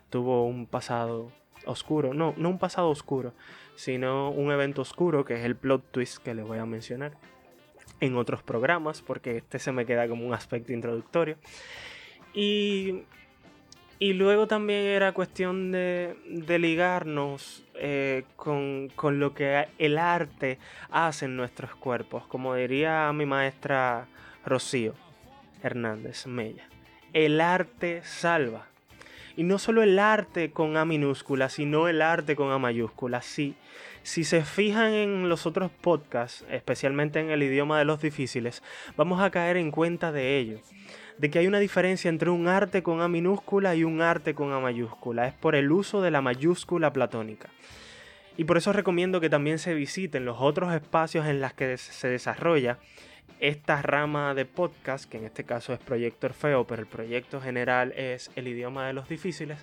tuvo 0.08 0.46
un 0.46 0.66
pasado 0.66 1.30
oscuro, 1.66 2.14
no, 2.14 2.32
no 2.38 2.48
un 2.48 2.58
pasado 2.58 2.88
oscuro, 2.88 3.34
sino 3.74 4.30
un 4.30 4.50
evento 4.50 4.82
oscuro 4.82 5.24
que 5.24 5.34
es 5.34 5.44
el 5.44 5.56
plot 5.56 5.90
twist 5.90 6.18
que 6.22 6.34
les 6.34 6.46
voy 6.46 6.58
a 6.58 6.64
mencionar 6.66 7.12
en 8.00 8.16
otros 8.16 8.42
programas, 8.42 9.02
porque 9.02 9.38
este 9.38 9.58
se 9.58 9.72
me 9.72 9.86
queda 9.86 10.08
como 10.08 10.26
un 10.26 10.34
aspecto 10.34 10.72
introductorio. 10.72 11.36
Y, 12.34 13.02
y 13.98 14.12
luego 14.12 14.46
también 14.46 14.80
era 14.80 15.12
cuestión 15.12 15.70
de, 15.70 16.16
ligarnos 16.58 17.64
eh, 17.74 18.24
con, 18.36 18.88
con, 18.96 19.20
lo 19.20 19.34
que 19.34 19.68
el 19.78 19.98
arte 19.98 20.58
hace 20.90 21.26
en 21.26 21.36
nuestros 21.36 21.74
cuerpos, 21.76 22.26
como 22.26 22.54
diría 22.54 23.12
mi 23.12 23.26
maestra 23.26 24.06
Rocío 24.44 24.94
Hernández 25.62 26.26
Mella. 26.26 26.64
El 27.12 27.40
arte 27.40 28.02
salva. 28.04 28.66
Y 29.36 29.42
no 29.42 29.58
solo 29.58 29.82
el 29.82 29.98
arte 29.98 30.50
con 30.50 30.76
A 30.76 30.84
minúscula, 30.84 31.48
sino 31.48 31.88
el 31.88 32.02
arte 32.02 32.36
con 32.36 32.52
A 32.52 32.58
mayúscula. 32.58 33.20
Sí, 33.20 33.56
si 34.04 34.22
se 34.22 34.44
fijan 34.44 34.92
en 34.92 35.28
los 35.28 35.46
otros 35.46 35.70
podcasts, 35.72 36.44
especialmente 36.50 37.20
en 37.20 37.30
el 37.30 37.42
idioma 37.42 37.78
de 37.78 37.84
los 37.84 38.00
difíciles, 38.00 38.62
vamos 38.96 39.20
a 39.20 39.30
caer 39.30 39.56
en 39.56 39.70
cuenta 39.70 40.12
de 40.12 40.38
ello. 40.38 40.60
De 41.18 41.30
que 41.30 41.38
hay 41.38 41.46
una 41.46 41.60
diferencia 41.60 42.08
entre 42.08 42.30
un 42.30 42.48
arte 42.48 42.82
con 42.82 43.00
A 43.00 43.08
minúscula 43.08 43.74
y 43.74 43.84
un 43.84 44.02
arte 44.02 44.34
con 44.34 44.52
A 44.52 44.60
mayúscula. 44.60 45.28
Es 45.28 45.34
por 45.34 45.54
el 45.54 45.70
uso 45.70 46.02
de 46.02 46.10
la 46.10 46.20
mayúscula 46.20 46.92
platónica. 46.92 47.50
Y 48.36 48.44
por 48.44 48.56
eso 48.56 48.72
recomiendo 48.72 49.20
que 49.20 49.30
también 49.30 49.58
se 49.58 49.74
visiten 49.74 50.24
los 50.24 50.38
otros 50.40 50.74
espacios 50.74 51.26
en 51.26 51.40
los 51.40 51.52
que 51.52 51.78
se 51.78 52.08
desarrolla 52.08 52.78
esta 53.40 53.82
rama 53.82 54.34
de 54.34 54.44
podcast, 54.44 55.08
que 55.08 55.18
en 55.18 55.24
este 55.24 55.44
caso 55.44 55.72
es 55.72 55.78
Proyecto 55.78 56.28
Orfeo, 56.28 56.66
pero 56.66 56.82
el 56.82 56.88
proyecto 56.88 57.40
general 57.40 57.92
es 57.92 58.30
el 58.36 58.48
idioma 58.48 58.86
de 58.86 58.92
los 58.92 59.08
difíciles, 59.08 59.58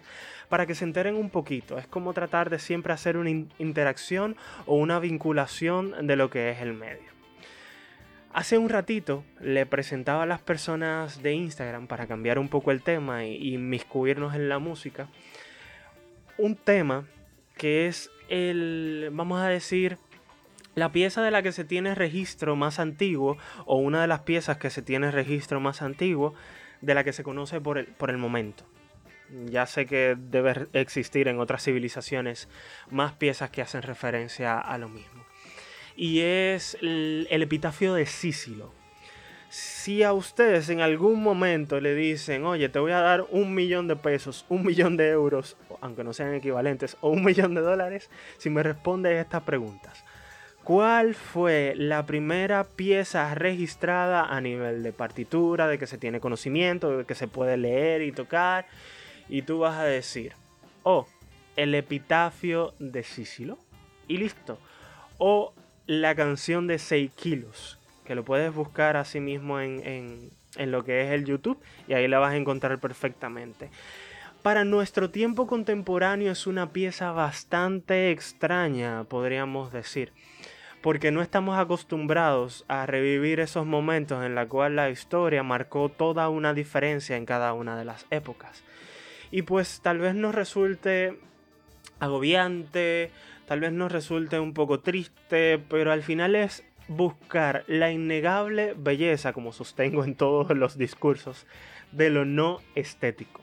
para 0.49 0.65
que 0.65 0.75
se 0.75 0.83
enteren 0.83 1.15
un 1.15 1.29
poquito. 1.29 1.77
Es 1.77 1.87
como 1.87 2.13
tratar 2.13 2.49
de 2.49 2.59
siempre 2.59 2.93
hacer 2.93 3.17
una 3.17 3.29
interacción 3.29 4.35
o 4.65 4.75
una 4.75 4.99
vinculación 4.99 6.05
de 6.05 6.15
lo 6.15 6.29
que 6.29 6.51
es 6.51 6.61
el 6.61 6.73
medio. 6.73 7.20
Hace 8.33 8.57
un 8.57 8.69
ratito 8.69 9.25
le 9.41 9.65
presentaba 9.65 10.23
a 10.23 10.25
las 10.25 10.39
personas 10.39 11.21
de 11.21 11.33
Instagram 11.33 11.87
para 11.87 12.07
cambiar 12.07 12.39
un 12.39 12.47
poco 12.47 12.71
el 12.71 12.81
tema 12.81 13.25
y, 13.25 13.55
inmiscuirnos 13.55 14.35
en 14.35 14.47
la 14.47 14.57
música. 14.57 15.09
Un 16.37 16.55
tema 16.55 17.05
que 17.57 17.87
es 17.87 18.09
el, 18.29 19.09
vamos 19.11 19.41
a 19.41 19.49
decir, 19.49 19.97
la 20.75 20.93
pieza 20.93 21.21
de 21.21 21.31
la 21.31 21.41
que 21.43 21.51
se 21.51 21.65
tiene 21.65 21.93
registro 21.93 22.55
más 22.55 22.79
antiguo, 22.79 23.37
o 23.65 23.75
una 23.75 23.99
de 23.99 24.07
las 24.07 24.21
piezas 24.21 24.57
que 24.57 24.69
se 24.69 24.81
tiene 24.81 25.11
registro 25.11 25.59
más 25.59 25.81
antiguo, 25.81 26.33
de 26.79 26.95
la 26.95 27.03
que 27.03 27.11
se 27.11 27.23
conoce 27.23 27.59
por 27.59 27.77
el, 27.77 27.87
por 27.87 28.09
el 28.09 28.17
momento. 28.17 28.65
Ya 29.45 29.65
sé 29.65 29.85
que 29.85 30.15
debe 30.17 30.67
existir 30.71 31.27
en 31.27 31.39
otras 31.39 31.63
civilizaciones 31.63 32.47
más 32.89 33.11
piezas 33.11 33.49
que 33.49 33.61
hacen 33.61 33.81
referencia 33.81 34.57
a 34.57 34.77
lo 34.77 34.87
mismo. 34.87 35.20
Y 35.95 36.21
es 36.21 36.77
el, 36.81 37.27
epitafio 37.29 37.93
de 37.93 38.05
Sísilo. 38.05 38.71
Si 39.49 40.03
a 40.03 40.13
ustedes 40.13 40.69
en 40.69 40.79
algún 40.79 41.21
momento 41.21 41.81
le 41.81 41.93
dicen, 41.93 42.45
oye, 42.45 42.69
te 42.69 42.79
voy 42.79 42.93
a 42.93 43.01
dar 43.01 43.25
un 43.31 43.53
millón 43.53 43.87
de 43.87 43.97
pesos, 43.97 44.45
un 44.47 44.65
millón 44.65 44.95
de 44.95 45.09
euros, 45.09 45.57
aunque 45.81 46.03
no 46.03 46.13
sean 46.13 46.33
equivalentes, 46.33 46.95
o 47.01 47.09
un 47.09 47.23
millón 47.25 47.53
de 47.53 47.61
dólares, 47.61 48.09
si 48.37 48.49
me 48.49 48.63
responde 48.63 49.19
estas 49.19 49.43
preguntas. 49.43 50.05
¿Cuál 50.63 51.15
fue 51.15 51.73
la 51.75 52.05
primera 52.05 52.63
pieza 52.63 53.33
registrada 53.33 54.25
a 54.25 54.39
nivel 54.41 54.83
de 54.83 54.93
partitura, 54.93 55.67
de 55.67 55.79
que 55.79 55.87
se 55.87 55.97
tiene 55.97 56.19
conocimiento, 56.19 56.99
de 56.99 57.05
que 57.05 57.15
se 57.15 57.27
puede 57.27 57.57
leer 57.57 58.03
y 58.03 58.11
tocar? 58.11 58.67
Y 59.27 59.41
tú 59.41 59.59
vas 59.59 59.79
a 59.79 59.85
decir, 59.85 60.33
oh, 60.83 61.07
el 61.55 61.75
epitafio 61.75 62.73
de 62.79 63.03
Sísilo. 63.03 63.57
Y 64.07 64.17
listo. 64.17 64.59
O 65.17 65.53
La 65.93 66.15
canción 66.15 66.67
de 66.67 66.79
6 66.79 67.11
kilos, 67.17 67.77
que 68.05 68.15
lo 68.15 68.23
puedes 68.23 68.55
buscar 68.55 68.95
así 68.95 69.19
mismo 69.19 69.59
en, 69.59 70.31
en, 70.55 70.71
lo 70.71 70.85
que 70.85 71.01
es 71.01 71.11
el 71.11 71.25
YouTube 71.25 71.59
y 71.85 71.91
ahí 71.91 72.07
la 72.07 72.17
vas 72.17 72.31
a 72.31 72.37
encontrar 72.37 72.79
perfectamente. 72.79 73.69
Para 74.41 74.63
nuestro 74.63 75.09
tiempo 75.09 75.47
contemporáneo 75.47 76.31
es 76.31 76.47
una 76.47 76.69
pieza 76.69 77.11
bastante 77.11 78.09
extraña, 78.11 79.03
podríamos 79.03 79.73
decir 79.73 80.13
porque 80.81 81.11
no 81.11 81.21
estamos 81.21 81.59
acostumbrados 81.59 82.63
a 82.69 82.85
revivir 82.85 83.41
esos 83.41 83.65
momentos 83.65 84.23
en 84.23 84.33
los 84.33 84.47
cuales 84.47 84.77
la 84.77 84.89
historia 84.89 85.43
marcó 85.43 85.89
toda 85.89 86.29
una 86.29 86.53
diferencia 86.53 87.17
en 87.17 87.25
cada 87.25 87.51
una 87.51 87.75
de 87.75 87.83
las 87.83 88.05
épocas. 88.11 88.63
Y 89.29 89.41
pues 89.41 89.81
tal 89.81 89.99
vez 89.99 90.15
nos 90.15 90.33
resulte 90.33 91.19
agobiante, 91.99 93.11
tal 93.51 93.59
vez 93.59 93.73
nos 93.73 93.91
resulte 93.91 94.39
un 94.39 94.53
poco 94.53 94.79
triste, 94.79 95.61
pero 95.67 95.91
al 95.91 96.03
final 96.03 96.37
es 96.37 96.63
buscar 96.87 97.65
la 97.67 97.91
innegable 97.91 98.73
belleza, 98.77 99.33
como 99.33 99.51
sostengo 99.51 100.05
en 100.05 100.15
todos 100.15 100.55
los 100.55 100.77
discursos, 100.77 101.45
de 101.91 102.09
lo 102.09 102.23
no 102.23 102.61
estético. 102.75 103.41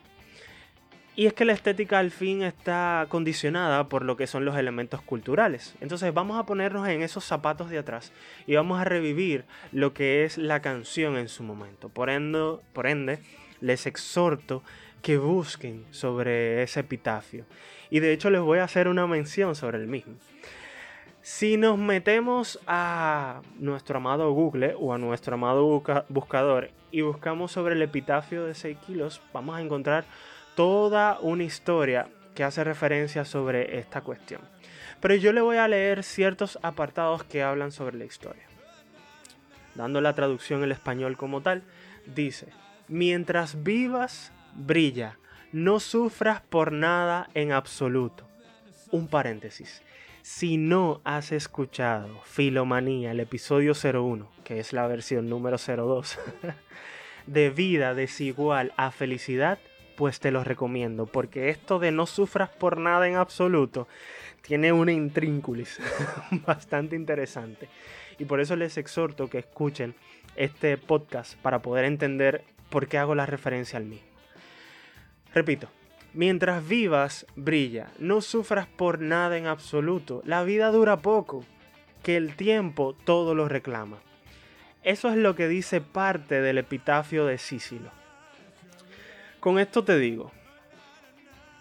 Y 1.15 1.27
es 1.27 1.35
que 1.35 1.45
la 1.45 1.53
estética 1.53 1.99
al 1.99 2.11
fin 2.11 2.43
está 2.43 3.05
condicionada 3.11 3.91
por 3.91 4.03
lo 4.03 4.17
que 4.17 4.27
son 4.27 4.47
los 4.47 4.57
elementos 4.57 5.03
culturales. 5.03 5.75
Entonces 5.83 6.15
vamos 6.15 6.39
a 6.39 6.47
ponernos 6.47 6.89
en 6.89 7.03
esos 7.03 7.27
zapatos 7.27 7.69
de 7.69 7.77
atrás 7.77 8.11
y 8.47 8.55
vamos 8.55 8.81
a 8.81 8.85
revivir 8.85 9.45
lo 9.73 9.93
que 9.93 10.25
es 10.25 10.39
la 10.39 10.63
canción 10.63 11.19
en 11.19 11.29
su 11.29 11.43
momento. 11.43 11.91
Por 11.91 12.09
ende, 12.09 12.57
por 12.73 12.87
ende 12.87 13.19
les 13.61 13.87
exhorto 13.87 14.63
que 15.03 15.19
busquen 15.19 15.87
sobre 15.91 16.63
ese 16.63 16.81
epitafio. 16.81 17.45
Y 17.91 18.01
de 18.01 18.13
hecho 18.13 18.31
les 18.31 18.41
voy 18.41 18.59
a 18.59 18.65
hacer 18.65 18.89
una 18.89 19.07
mención 19.07 19.55
sobre 19.55 19.79
el 19.79 19.87
mismo. 19.87 20.15
Si 21.23 21.57
nos 21.57 21.79
metemos 21.79 22.59
a 22.67 23.43
nuestro 23.59 23.99
amado 23.99 24.33
Google 24.33 24.75
o 24.79 24.95
a 24.95 24.99
nuestro 24.99 25.35
amado 25.35 25.83
buscador 26.09 26.71
y 26.91 27.03
buscamos 27.03 27.53
sobre 27.53 27.75
el 27.75 27.83
epitafio 27.83 28.47
de 28.47 28.55
6 28.55 28.79
kilos, 28.87 29.21
vamos 29.33 29.57
a 29.57 29.61
encontrar 29.61 30.05
toda 30.55 31.19
una 31.21 31.45
historia 31.45 32.09
que 32.35 32.45
hace 32.45 32.65
referencia 32.65 33.25
sobre 33.25 33.79
esta 33.79 34.01
cuestión. 34.01 34.41
Pero 35.01 35.15
yo 35.17 35.33
le 35.33 35.41
voy 35.41 35.59
a 35.59 35.69
leer 35.69 36.03
ciertos 36.03 36.59
apartados 36.63 37.25
que 37.25 37.43
hablan 37.43 37.73
sobre 37.73 37.99
la 37.99 38.05
historia. 38.05 38.45
Dando 39.75 40.01
la 40.01 40.15
traducción 40.15 40.65
en 40.65 40.73
español 40.73 41.17
como 41.17 41.43
tal, 41.43 41.63
dice, 42.07 42.49
mientras 42.89 43.63
vivas, 43.63 44.33
brilla, 44.59 45.19
no 45.53 45.81
sufras 45.81 46.43
por 46.43 46.73
nada 46.73 47.31
en 47.35 47.53
absoluto. 47.53 48.29
Un 48.91 49.09
paréntesis. 49.09 49.83
Si 50.23 50.59
no 50.59 51.01
has 51.05 51.33
escuchado 51.33 52.21
Filomanía, 52.25 53.13
el 53.13 53.21
episodio 53.21 53.73
01, 53.73 54.29
que 54.45 54.59
es 54.59 54.73
la 54.73 54.87
versión 54.87 55.31
número 55.31 55.57
02, 55.59 56.19
de 57.27 57.51
vida 57.51 57.95
desigual 57.95 58.73
a 58.77 58.91
felicidad, 58.91 59.59
pues 59.97 60.21
te 60.21 60.31
lo 60.31 60.45
recomiendo, 60.45 61.07
porque 61.07 61.49
esto 61.49 61.79
de 61.79 61.93
no 61.93 62.07
sufras 62.07 62.51
por 62.51 62.79
nada 62.79 63.09
en 63.09 63.17
absoluto 63.17 63.89
tiene 64.43 64.73
una 64.73 64.93
intrínculis 64.93 65.79
bastante 66.47 66.97
interesante. 66.97 67.69
Y 68.19 68.25
por 68.25 68.41
eso 68.41 68.57
les 68.57 68.77
exhorto 68.77 69.29
que 69.29 69.39
escuchen 69.39 69.95
este 70.37 70.77
podcast 70.77 71.37
para 71.41 71.63
poder 71.63 71.85
entender 71.85 72.45
por 72.71 72.87
qué 72.89 72.99
hago 72.99 73.15
la 73.15 73.27
referencia 73.27 73.79
al 73.79 73.85
mismo. 73.85 74.08
Repito, 75.35 75.69
mientras 76.15 76.67
vivas, 76.67 77.27
brilla, 77.37 77.89
no 77.99 78.21
sufras 78.21 78.67
por 78.67 79.01
nada 79.01 79.37
en 79.37 79.47
absoluto, 79.47 80.23
la 80.25 80.43
vida 80.43 80.71
dura 80.71 80.99
poco, 80.99 81.45
que 82.03 82.17
el 82.17 82.35
tiempo 82.37 82.97
todo 83.05 83.35
lo 83.35 83.49
reclama. 83.49 83.99
Eso 84.83 85.11
es 85.11 85.17
lo 85.17 85.35
que 85.35 85.49
dice 85.49 85.81
parte 85.81 86.41
del 86.41 86.59
epitafio 86.59 87.27
de 87.27 87.39
Sísilo. 87.39 87.91
Con 89.41 89.59
esto 89.59 89.85
te 89.85 89.99
digo, 89.99 90.33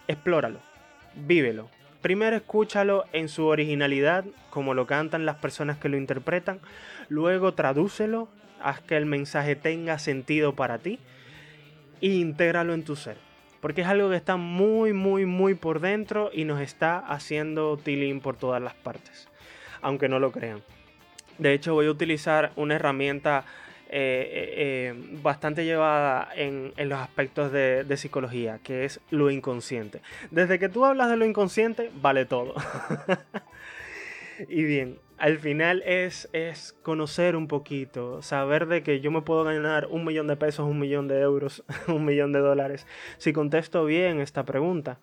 explóralo, 0.06 0.60
vívelo. 1.14 1.68
Primero 2.00 2.36
escúchalo 2.36 3.04
en 3.12 3.28
su 3.28 3.46
originalidad, 3.46 4.24
como 4.50 4.72
lo 4.72 4.86
cantan 4.86 5.26
las 5.26 5.36
personas 5.36 5.78
que 5.78 5.88
lo 5.88 5.96
interpretan. 5.96 6.60
Luego 7.08 7.54
tradúcelo, 7.54 8.28
haz 8.62 8.80
que 8.80 8.96
el 8.96 9.04
mensaje 9.04 9.56
tenga 9.56 9.98
sentido 9.98 10.54
para 10.54 10.78
ti 10.78 10.98
e 12.00 12.08
intégralo 12.08 12.72
en 12.72 12.84
tu 12.84 12.96
ser. 12.96 13.27
Porque 13.60 13.80
es 13.80 13.86
algo 13.88 14.10
que 14.10 14.16
está 14.16 14.36
muy, 14.36 14.92
muy, 14.92 15.26
muy 15.26 15.54
por 15.54 15.80
dentro 15.80 16.30
y 16.32 16.44
nos 16.44 16.60
está 16.60 16.98
haciendo 16.98 17.76
tilín 17.76 18.20
por 18.20 18.36
todas 18.36 18.62
las 18.62 18.74
partes. 18.74 19.28
Aunque 19.80 20.08
no 20.08 20.18
lo 20.18 20.32
crean. 20.32 20.62
De 21.38 21.52
hecho, 21.52 21.74
voy 21.74 21.86
a 21.86 21.90
utilizar 21.90 22.52
una 22.56 22.74
herramienta 22.76 23.44
eh, 23.90 23.94
eh, 24.30 24.54
eh, 24.56 24.94
bastante 25.22 25.64
llevada 25.64 26.28
en, 26.34 26.74
los 26.76 26.98
aspectos 26.98 27.50
de, 27.50 27.96
psicología, 27.96 28.60
que 28.62 28.84
es 28.84 29.00
lo 29.10 29.30
inconsciente. 29.30 30.02
Desde 30.30 30.58
que 30.58 30.68
tú 30.68 30.84
hablas 30.84 31.08
de 31.08 31.16
lo 31.16 31.24
inconsciente, 31.24 31.90
vale 31.94 32.26
todo. 32.26 32.54
y 34.48 34.62
bien, 34.64 34.98
al 35.18 35.38
final 35.38 35.82
es, 35.84 36.28
es 36.32 36.76
conocer 36.82 37.34
un 37.34 37.48
poquito, 37.48 38.22
saber 38.22 38.66
de 38.66 38.82
que 38.82 39.00
yo 39.00 39.10
me 39.10 39.22
puedo 39.22 39.44
ganar 39.44 39.86
un 39.90 40.04
millón 40.04 40.28
de 40.28 40.36
pesos, 40.36 40.66
un 40.68 40.78
millón 40.78 41.08
de 41.08 41.20
euros, 41.20 41.64
un 41.88 42.04
millón 42.04 42.32
de 42.32 42.38
dólares, 42.38 42.86
si 43.18 43.32
contesto 43.32 43.84
bien 43.84 44.20
esta 44.20 44.44
pregunta. 44.44 44.98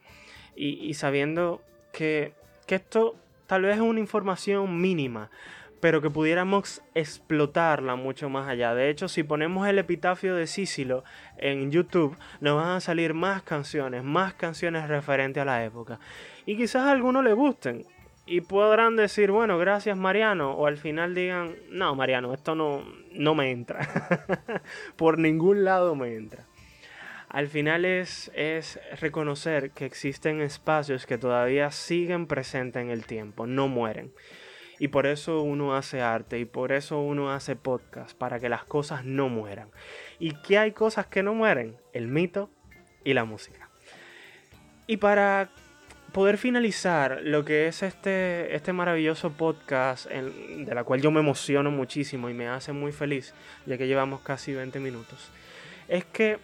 Y, 0.58 0.94
sabiendo 0.94 1.62
que, 1.92 2.32
que 2.66 2.76
esto 2.76 3.18
tal 3.46 3.64
vez 3.64 3.76
es 3.76 3.82
una 3.82 4.00
información 4.00 4.80
mínima, 4.80 5.30
pero 5.82 6.02
que 6.02 6.10
pudiéramos 6.10 6.82
explotarla 6.94 7.96
mucho 7.96 8.30
más 8.30 8.48
allá. 8.48 8.74
De 8.74 8.90
hecho, 8.90 9.10
si 9.10 9.24
ponemos 9.24 9.68
el 9.68 9.78
epitafio 9.80 10.34
de 10.34 10.48
Sísilo 10.48 11.04
en 11.38 11.72
YouTube, 11.72 12.18
nos 12.40 12.56
van 12.56 12.78
a 12.78 12.80
salir 12.80 13.14
más 13.14 13.44
canciones, 13.44 14.04
más 14.04 14.34
canciones 14.34 14.88
referentes 14.88 15.42
a 15.42 15.46
la 15.46 15.66
época. 15.66 16.00
Y 16.46 16.56
quizás 16.56 16.84
a 16.84 16.92
algunos 16.92 17.24
le 17.24 17.34
gusten. 17.34 17.86
Y 18.28 18.42
podrán 18.42 18.96
decir, 18.96 19.32
bueno, 19.32 19.58
gracias 19.58 19.98
Mariano. 19.98 20.54
O 20.54 20.66
al 20.66 20.78
final 20.78 21.14
digan, 21.14 21.56
no, 21.70 21.96
Mariano, 21.96 22.34
esto 22.34 22.56
no, 22.56 22.84
no 23.12 23.36
me 23.36 23.52
entra. 23.52 23.88
Por 24.96 25.20
ningún 25.20 25.64
lado 25.64 25.96
me 25.96 26.16
entra. 26.16 26.46
Al 27.30 27.48
final 27.48 27.86
es, 27.86 28.32
es 28.34 28.80
reconocer 29.00 29.72
que 29.72 29.86
existen 29.86 30.42
espacios 30.42 31.06
que 31.06 31.18
todavía 31.18 31.70
siguen 31.70 32.28
presentes 32.28 32.82
en 32.82 32.90
el 32.90 33.06
tiempo, 33.06 33.46
no 33.46 33.68
mueren. 33.68 34.14
Y 34.80 34.90
por 34.90 35.06
eso 35.06 35.42
uno 35.42 35.76
hace 35.76 36.02
arte 36.02 36.40
y 36.40 36.46
por 36.46 36.72
eso 36.72 37.00
uno 37.00 37.32
hace 37.32 37.56
podcast, 37.56 38.18
para 38.18 38.40
que 38.40 38.50
las 38.50 38.66
cosas 38.66 39.06
no 39.06 39.30
mueran. 39.30 39.70
¿Y 40.20 40.34
qué 40.42 40.58
hay 40.58 40.72
cosas 40.72 41.08
que 41.08 41.24
no 41.24 41.34
mueren? 41.34 41.78
El 41.94 42.08
mito 42.08 42.50
y 43.04 43.14
la 43.14 43.26
música. 43.26 43.70
Y 44.88 44.98
para 44.98 45.50
poder 46.16 46.38
finalizar 46.38 47.20
lo 47.24 47.44
que 47.44 47.68
es 47.68 47.84
este, 47.84 48.56
este 48.56 48.72
maravilloso 48.72 49.34
podcast, 49.34 50.08
de 50.08 50.74
la 50.74 50.86
cual 50.86 51.02
yo 51.02 51.12
me 51.12 51.20
emociono 51.20 51.72
muchísimo 51.72 52.30
y 52.30 52.34
me 52.34 52.48
hace 52.48 52.72
muy 52.72 52.94
feliz, 52.94 53.34
ya 53.66 53.78
que 53.78 53.86
llevamos 53.86 54.22
casi 54.22 54.54
20 54.54 54.80
minutos, 54.80 55.30
es 55.90 56.06
que 56.06 56.38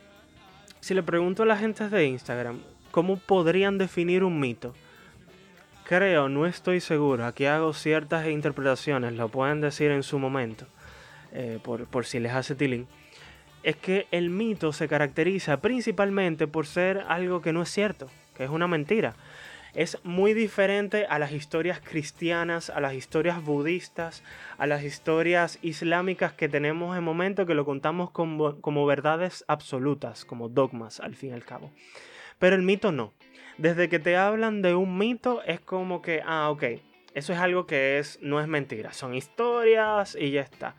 si 0.81 0.93
le 0.93 1.03
pregunto 1.03 1.43
a 1.43 1.45
la 1.45 1.55
gente 1.55 1.87
de 1.87 2.05
Instagram, 2.05 2.59
¿cómo 2.91 3.15
podrían 3.15 3.77
definir 3.77 4.25
un 4.25 4.41
mito? 4.41 4.75
creo, 5.85 6.27
no 6.27 6.45
estoy 6.45 6.81
seguro, 6.81 7.25
aquí 7.25 7.45
hago 7.45 7.71
ciertas 7.71 8.27
interpretaciones, 8.27 9.13
lo 9.13 9.29
pueden 9.29 9.61
decir 9.61 9.91
en 9.91 10.03
su 10.03 10.19
momento, 10.19 10.65
eh, 11.31 11.59
por, 11.63 12.05
si 12.05 12.19
les 12.19 12.33
hace 12.33 12.55
tilín, 12.55 12.87
es 13.63 13.77
que 13.77 14.07
el 14.11 14.29
mito 14.29 14.73
se 14.73 14.89
caracteriza 14.89 15.61
principalmente 15.61 16.45
por 16.45 16.65
ser 16.65 17.05
algo 17.07 17.41
que 17.41 17.53
no 17.53 17.61
es 17.61 17.69
cierto, 17.69 18.09
que 18.35 18.43
es 18.43 18.49
una 18.49 18.67
mentira. 18.67 19.15
Es 19.73 19.97
muy 20.03 20.33
diferente 20.33 21.05
a 21.05 21.19
las 21.19 21.31
historias 21.31 21.79
cristianas, 21.79 22.69
a 22.69 22.79
las 22.79 22.93
historias 22.93 23.43
budistas, 23.43 24.23
a 24.57 24.67
las 24.67 24.83
historias 24.83 25.59
islámicas 25.61 26.33
que 26.33 26.49
tenemos 26.49 26.97
en 26.97 27.03
momento 27.03 27.45
que 27.45 27.55
lo 27.55 27.65
contamos 27.65 28.11
como, 28.11 28.59
como 28.59 28.85
verdades 28.85 29.45
absolutas, 29.47 30.25
como 30.25 30.49
dogmas 30.49 30.99
al 30.99 31.15
fin 31.15 31.29
y 31.29 31.33
al 31.33 31.45
cabo. 31.45 31.71
Pero 32.39 32.55
el 32.55 32.63
mito 32.63 32.91
no 32.91 33.13
desde 33.61 33.89
que 33.89 33.99
te 33.99 34.17
hablan 34.17 34.61
de 34.61 34.73
un 34.73 34.97
mito 34.97 35.43
es 35.43 35.59
como 35.59 36.01
que, 36.01 36.21
ah, 36.25 36.49
ok, 36.49 36.63
eso 37.13 37.33
es 37.33 37.39
algo 37.39 37.67
que 37.67 37.99
es, 37.99 38.19
no 38.21 38.39
es 38.39 38.47
mentira, 38.47 38.91
son 38.91 39.13
historias 39.13 40.17
y 40.19 40.31
ya 40.31 40.41
está. 40.41 40.75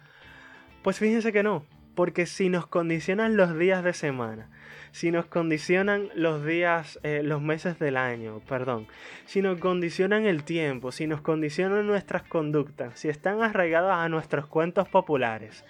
Pues 0.83 0.99
fíjense 0.99 1.33
que 1.33 1.43
no, 1.43 1.65
porque 1.95 2.27
si 2.27 2.49
nos 2.49 2.67
condicionan 2.67 3.37
los 3.37 3.59
días 3.59 3.85
de 3.85 3.93
semana, 3.93 4.49
si 4.93 5.11
nos 5.11 5.27
condicionan 5.27 6.11
los 6.15 6.45
días, 6.45 7.01
eh, 7.03 7.23
los 7.25 7.41
meses 7.41 7.79
del 7.79 7.97
año, 7.97 8.41
perdón, 8.47 8.87
si 9.27 9.41
nos 9.41 9.59
condicionan 9.59 10.27
el 10.27 10.45
tiempo, 10.45 10.93
si 10.93 11.07
nos 11.07 11.23
condicionan 11.23 11.87
nuestras 11.87 12.23
conductas, 12.23 12.99
si 12.99 13.09
están 13.09 13.43
arraigadas 13.43 13.99
a 13.99 14.09
nuestros 14.09 14.47
cuentos 14.47 14.89
populares, 14.89 15.65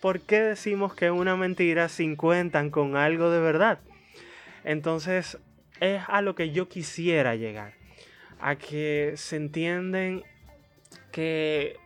¿por 0.00 0.20
qué 0.20 0.40
decimos 0.40 0.94
que 0.94 1.10
una 1.10 1.36
mentira 1.36 1.88
sin 1.88 2.16
cuentan 2.16 2.70
con 2.70 2.96
algo 2.96 3.30
de 3.30 3.40
verdad? 3.40 3.80
Entonces, 4.64 5.38
es 5.80 6.02
a 6.06 6.22
lo 6.22 6.34
que 6.34 6.50
yo 6.50 6.68
quisiera 6.68 7.34
llegar. 7.34 7.74
A 8.40 8.56
que 8.56 9.14
se 9.16 9.36
entienden 9.36 10.22
que, 11.12 11.76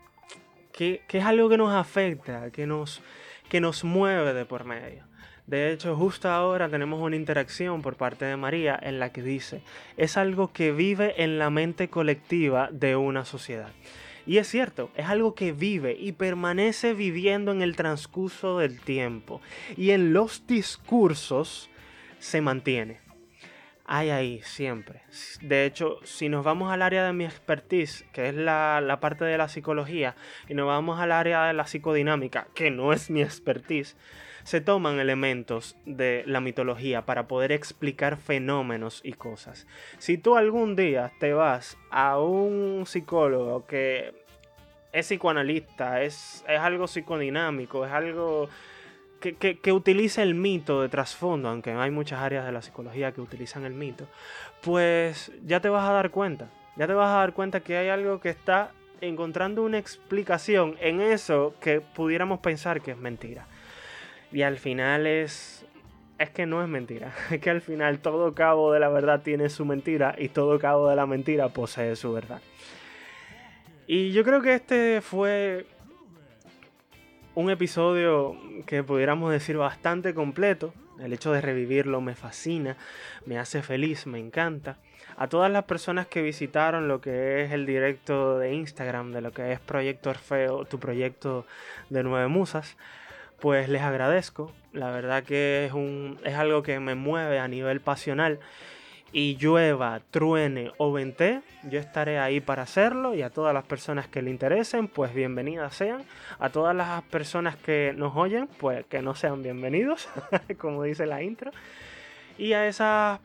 que 0.73 1.01
es 1.09 1.25
algo 1.25 1.49
que 1.49 1.57
nos 1.57 1.73
afecta, 1.73 2.51
que 2.51 2.67
nos, 2.67 3.03
que 3.55 3.61
nos 3.61 3.85
mueve 3.85 4.35
de 4.35 4.47
por 4.47 4.65
medio. 4.65 5.05
De 5.47 5.71
hecho, 5.71 5.95
justo 5.95 6.29
ahora 6.29 6.69
tenemos 6.69 7.01
una 7.01 7.15
interacción 7.15 7.83
por 7.83 7.95
parte 7.95 8.25
de 8.25 8.37
María 8.37 8.77
en 8.83 8.99
la 8.99 9.13
que 9.13 9.23
dice, 9.23 9.63
es 9.97 10.17
algo 10.17 10.53
que 10.53 10.73
vive 10.73 11.23
en 11.23 11.39
la 11.39 11.51
mente 11.51 11.89
colectiva 11.89 12.69
de 12.73 12.97
una 12.97 13.25
sociedad. 13.25 13.69
Y 14.27 14.39
es 14.39 14.49
cierto, 14.49 14.91
es 14.97 15.07
algo 15.07 15.37
que 15.37 15.53
vive 15.53 15.97
y 15.97 16.11
permanece 16.11 16.95
viviendo 16.95 17.53
en 17.53 17.63
el 17.63 17.77
transcurso 17.77 18.59
del 18.59 18.81
tiempo. 18.81 19.41
Y 19.77 19.93
en 19.93 20.13
los 20.13 20.49
discursos 20.49 21.71
se 22.19 22.41
mantiene. 22.41 23.04
Hay 23.87 24.09
ahí, 24.11 24.41
siempre. 24.43 25.03
De 25.43 25.67
hecho, 25.67 25.99
si 26.05 26.31
nos 26.31 26.43
vamos 26.43 26.73
al 26.73 26.81
área 26.81 27.05
de 27.05 27.13
mi 27.13 27.25
expertise, 27.25 28.07
que 28.13 28.29
es 28.29 28.35
la, 28.35 28.81
la, 28.81 28.99
parte 28.99 29.27
de 29.27 29.37
la 29.37 29.49
psicología, 29.49 30.17
y 30.49 30.55
nos 30.55 30.67
vamos 30.67 30.99
al 31.01 31.13
área 31.13 31.45
de 31.47 31.53
la 31.53 31.67
psicodinámica, 31.67 32.47
que 32.55 32.71
no 32.71 32.95
es 32.95 33.11
mi 33.11 33.21
expertise, 33.21 33.95
se 34.45 34.61
toman 34.61 35.01
elementos 35.01 35.77
de 35.85 36.23
la 36.27 36.41
mitología 36.41 37.03
para 37.03 37.27
poder 37.27 37.53
explicar 37.53 38.17
fenómenos 38.17 39.01
y 39.03 39.15
cosas. 39.15 39.67
Si 39.99 40.19
tú 40.19 40.37
algún 40.37 40.77
día 40.77 41.13
te 41.19 41.33
vas 41.33 41.77
a 41.91 42.19
un 42.19 42.85
psicólogo 42.87 43.67
que 43.67 44.15
es 44.93 45.07
psicoanalista, 45.07 46.03
es, 46.03 46.45
es 46.47 46.61
algo 46.61 46.87
psicodinámico, 46.87 47.85
es 47.85 47.93
algo 47.93 48.49
que, 49.33 49.59
que, 49.59 49.73
utiliza 49.73 50.23
el 50.23 50.35
mito 50.35 50.83
de 50.83 50.89
trasfondo, 50.89 51.49
aunque 51.49 51.73
hay 51.73 51.91
muchas 51.91 52.21
áreas 52.21 52.45
de 52.45 52.53
la 52.53 52.63
psicología 52.63 53.13
que 53.13 53.21
utilizan 53.21 53.65
el 53.65 53.73
mito, 53.73 54.07
pues 54.61 55.33
ya 55.45 55.61
te 55.61 55.69
vas 55.69 55.89
a 55.89 55.93
dar 55.93 56.11
cuenta, 56.11 56.51
ya 56.77 56.87
te 56.87 56.93
vas 56.93 57.09
a 57.09 57.19
dar 57.19 57.33
cuenta 57.33 57.61
que 57.61 57.77
hay 57.77 57.89
algo 57.89 58.21
que 58.21 58.29
está 58.29 58.73
encontrando 59.01 59.63
una 59.63 59.79
explicación 59.79 60.77
en 60.81 61.01
eso 61.01 61.55
que 61.61 61.81
pudiéramos 61.81 62.41
pensar 62.41 62.81
que 62.81 62.93
es 62.93 62.99
mentira. 62.99 63.47
Y 64.33 64.43
al 64.43 64.59
final 64.59 65.07
es... 65.07 65.67
Es 66.17 66.31
que 66.31 66.47
no 66.47 66.63
es 66.63 66.69
mentira. 66.69 67.13
Es 67.31 67.41
que 67.41 67.51
al 67.51 67.61
final 67.61 67.99
todo 67.99 68.35
cabo 68.35 68.73
de 68.73 68.81
la 68.81 68.89
verdad 68.89 69.23
tiene 69.23 69.49
su 69.49 69.65
mentira 69.65 70.15
y 70.17 70.29
todo 70.29 70.59
cabo 70.59 70.89
de 70.89 70.97
la 70.97 71.07
mentira 71.07 71.49
posee 71.49 71.97
su 71.97 72.13
verdad. 72.13 72.41
Y 73.87 74.13
yo 74.13 74.25
creo 74.25 74.41
que 74.41 74.55
este 74.55 75.01
fue 75.03 75.67
un 77.35 77.51
episodio 77.51 78.37
que 78.67 78.83
pudiéramos 78.83 79.33
decir 79.33 79.57
bastante 79.57 80.15
completo. 80.15 80.73
El 81.01 81.13
hecho 81.13 81.33
de 81.33 81.41
revivirlo 81.41 82.01
me 82.01 82.15
fascina, 82.15 82.77
me 83.27 83.39
hace 83.39 83.63
feliz, 83.63 84.07
me 84.07 84.21
encanta. 84.21 84.77
A 85.17 85.29
todas 85.29 85.51
las 85.51 85.65
personas 85.65 86.07
que 86.07 86.23
visitaron 86.23 86.89
lo 86.89 87.01
que 87.01 87.43
es 87.43 87.53
el 87.53 87.67
directo 87.67 88.39
de 88.39 88.55
Instagram, 88.55 89.13
de 89.13 89.21
lo 89.21 89.33
que 89.33 89.53
es 89.53 89.61
Proyecto 89.61 90.11
Orfeo, 90.11 90.65
tu 90.65 90.79
proyecto 90.79 91.47
de 91.91 92.03
Nueve 92.03 92.29
Musas, 92.29 92.77
pues 93.41 93.69
les 93.69 93.83
agradezco. 93.83 94.53
La 94.73 94.91
verdad 94.91 95.25
que 95.25 95.67
es, 95.67 95.73
un, 95.73 96.19
es 96.25 96.35
algo 96.35 96.63
que 96.63 96.79
me 96.81 96.95
mueve 96.95 97.39
a 97.39 97.49
nivel 97.49 97.81
pasional. 97.81 98.39
Y 99.17 99.37
llueva, 99.37 100.01
truene 100.11 100.73
o 100.77 100.93
vente, 100.93 101.41
yo 101.71 101.79
estaré 101.79 102.19
ahí 102.19 102.41
para 102.41 102.65
hacerlo 102.65 103.15
y 103.15 103.23
a 103.23 103.31
todas 103.31 103.55
las 103.55 103.65
personas 103.65 104.09
que 104.09 104.23
le 104.23 104.31
interesen, 104.31 104.89
pues 104.89 105.15
bienvenidas 105.15 105.77
sean. 105.77 106.03
A 106.41 106.51
todas 106.51 106.75
las 106.75 107.01
personas 107.05 107.55
que 107.55 107.95
nos 107.97 108.17
oyen, 108.17 108.49
pues 108.59 108.85
que 108.87 109.03
no 109.03 109.15
sean 109.15 109.41
bienvenidos, 109.41 110.09
como 110.59 110.83
dice 110.83 111.07
la 111.07 111.23
intro. 111.23 111.53
Y 112.39 112.55
a 112.55 112.67
esas 112.67 113.21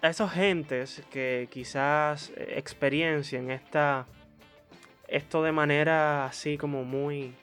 a 0.00 0.08
esos 0.08 0.32
gentes 0.32 1.02
que 1.10 1.46
quizás 1.50 2.32
experiencien 2.36 3.50
esta 3.50 4.06
esto 5.08 5.42
de 5.42 5.52
manera 5.52 6.24
así 6.24 6.56
como 6.56 6.84
muy 6.84 7.34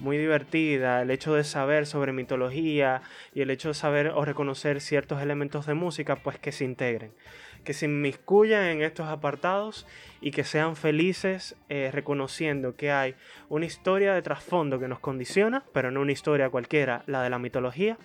muy 0.00 0.16
divertida, 0.16 1.02
el 1.02 1.10
hecho 1.10 1.34
de 1.34 1.44
saber 1.44 1.86
sobre 1.86 2.12
mitología 2.12 3.02
y 3.34 3.40
el 3.40 3.50
hecho 3.50 3.68
de 3.68 3.74
saber 3.74 4.08
o 4.08 4.24
reconocer 4.24 4.80
ciertos 4.80 5.20
elementos 5.20 5.66
de 5.66 5.74
música, 5.74 6.16
pues 6.16 6.38
que 6.38 6.52
se 6.52 6.64
integren, 6.64 7.12
que 7.64 7.72
se 7.72 7.86
inmiscuyan 7.86 8.64
en 8.64 8.82
estos 8.82 9.08
apartados 9.08 9.86
y 10.20 10.30
que 10.30 10.44
sean 10.44 10.76
felices 10.76 11.56
eh, 11.68 11.90
reconociendo 11.92 12.76
que 12.76 12.92
hay 12.92 13.14
una 13.48 13.66
historia 13.66 14.14
de 14.14 14.22
trasfondo 14.22 14.78
que 14.78 14.88
nos 14.88 15.00
condiciona, 15.00 15.64
pero 15.72 15.90
no 15.90 16.00
una 16.00 16.12
historia 16.12 16.50
cualquiera, 16.50 17.02
la 17.06 17.22
de 17.22 17.30
la 17.30 17.38
mitología, 17.38 17.98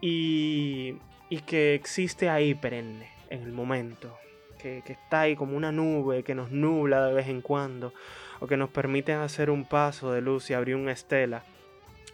y, 0.00 0.96
y 1.28 1.40
que 1.40 1.74
existe 1.74 2.28
ahí 2.28 2.54
perenne, 2.54 3.10
en 3.30 3.42
el 3.42 3.52
momento, 3.52 4.18
que, 4.58 4.82
que 4.84 4.92
está 4.92 5.22
ahí 5.22 5.36
como 5.36 5.56
una 5.56 5.72
nube 5.72 6.22
que 6.22 6.34
nos 6.34 6.50
nubla 6.50 7.06
de 7.06 7.14
vez 7.14 7.28
en 7.28 7.40
cuando 7.40 7.94
o 8.40 8.46
que 8.46 8.56
nos 8.56 8.70
permiten 8.70 9.18
hacer 9.18 9.50
un 9.50 9.64
paso 9.64 10.12
de 10.12 10.20
luz 10.20 10.50
y 10.50 10.54
abrir 10.54 10.76
una 10.76 10.92
estela 10.92 11.44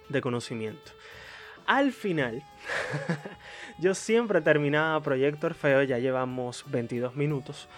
de 0.08 0.20
conocimiento. 0.20 0.92
Al 1.66 1.92
final, 1.92 2.42
yo 3.78 3.94
siempre 3.94 4.40
terminaba 4.40 5.00
Proyecto 5.02 5.48
Orfeo, 5.48 5.82
ya 5.82 5.98
llevamos 5.98 6.64
22 6.68 7.16
minutos 7.16 7.68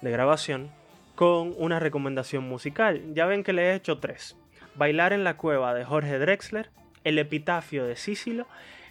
de 0.00 0.10
grabación, 0.10 0.70
con 1.14 1.54
una 1.56 1.80
recomendación 1.80 2.48
musical. 2.48 3.02
Ya 3.14 3.26
ven 3.26 3.42
que 3.42 3.52
le 3.52 3.70
he 3.70 3.74
hecho 3.74 3.98
tres. 3.98 4.36
Bailar 4.76 5.12
en 5.12 5.24
la 5.24 5.36
cueva 5.36 5.74
de 5.74 5.84
Jorge 5.84 6.18
Drexler, 6.18 6.70
El 7.02 7.18
epitafio 7.18 7.86
de 7.86 7.96
Sísilo 7.96 8.46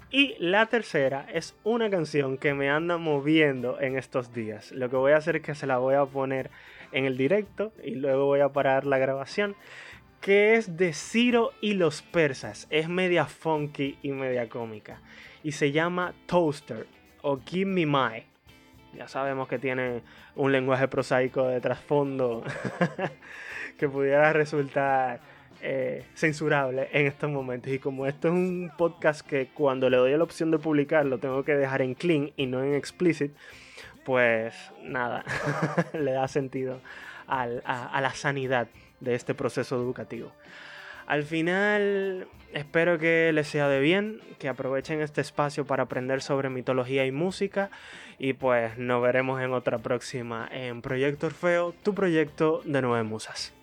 y 0.10 0.36
la 0.40 0.66
tercera 0.68 1.28
es 1.34 1.56
una 1.64 1.90
canción 1.90 2.38
que 2.38 2.54
me 2.54 2.70
anda 2.70 2.98
moviendo 2.98 3.80
en 3.82 3.98
estos 3.98 4.34
días. 4.34 4.72
Lo 4.72 4.90
que 4.90 4.96
voy 4.96 5.12
a 5.12 5.18
hacer 5.18 5.38
es 5.38 5.42
que 5.42 5.56
se 5.56 5.68
la 5.68 5.78
voy 5.78 5.96
a 5.96 6.06
poner 6.06 6.50
en 6.92 7.06
el 7.06 7.18
directo 7.18 7.74
y 7.84 7.96
luego 7.96 8.26
voy 8.26 8.40
a 8.42 8.50
parar 8.50 8.86
la 8.86 8.98
grabación. 8.98 9.56
Que 10.22 10.56
es 10.56 10.78
de 10.78 10.94
Ciro 10.94 11.52
y 11.62 11.74
los 11.74 12.02
persas. 12.02 12.68
Es 12.70 12.90
media 12.90 13.26
funky 13.26 13.98
y 14.02 14.12
media 14.12 14.50
cómica. 14.50 15.02
Y 15.44 15.52
se 15.52 15.72
llama 15.72 16.14
Toaster 16.26 16.88
o 17.22 17.40
Give 17.46 17.70
Me 17.70 17.86
My. 17.86 18.26
Ya 18.96 19.08
sabemos 19.08 19.48
que 19.48 19.60
tiene 19.60 20.02
un 20.36 20.52
lenguaje 20.52 20.88
prosaico 20.88 21.48
de 21.48 21.62
trasfondo 21.62 22.44
que 23.78 23.88
pudiera 23.88 24.34
resultar 24.34 25.20
eh, 25.62 26.06
censurable 26.14 26.88
en 26.92 27.08
estos 27.08 27.30
momentos. 27.30 27.72
Y 27.72 27.80
como 27.80 28.06
esto 28.06 28.28
es 28.28 28.34
un 28.34 28.72
podcast 28.78 29.28
que 29.28 29.48
cuando 29.48 29.90
le 29.90 29.98
doy 29.98 30.16
la 30.16 30.24
opción 30.24 30.52
de 30.52 30.60
publicar 30.60 31.06
lo 31.06 31.18
tengo 31.18 31.44
que 31.44 31.56
dejar 31.56 31.82
en 31.82 31.96
clean 31.96 32.32
y 32.38 32.46
no 32.46 32.64
en 32.64 32.74
explicit, 32.74 33.34
pues 34.08 34.56
nada, 34.84 35.26
le 35.94 36.14
da 36.14 36.30
sentido 36.30 36.80
a, 37.28 37.44
a 37.44 38.00
la 38.00 38.14
sanidad 38.14 38.70
de 39.02 39.16
este 39.16 39.34
proceso 39.34 39.76
educativo. 39.76 40.32
Al 41.08 41.24
final, 41.24 42.26
espero 42.54 43.00
que 43.00 43.32
les 43.34 43.50
sea 43.50 43.68
de 43.68 43.82
bien, 43.82 44.22
que 44.40 44.48
aprovechen 44.48 45.02
este 45.02 45.20
espacio 45.20 45.66
para 45.66 45.84
aprender 45.84 46.22
sobre 46.22 46.50
mitología 46.50 47.06
y 47.06 47.12
música. 47.12 47.70
Y 48.18 48.32
pues 48.32 48.78
nos 48.78 49.02
veremos 49.02 49.42
en 49.42 49.52
otra 49.52 49.78
próxima 49.78 50.48
en 50.54 50.82
Proyecto 50.82 51.28
Orfeo, 51.28 51.74
tu 51.84 51.94
proyecto 51.94 52.62
de 52.64 52.82
Nueve 52.82 53.04
Musas. 53.04 53.57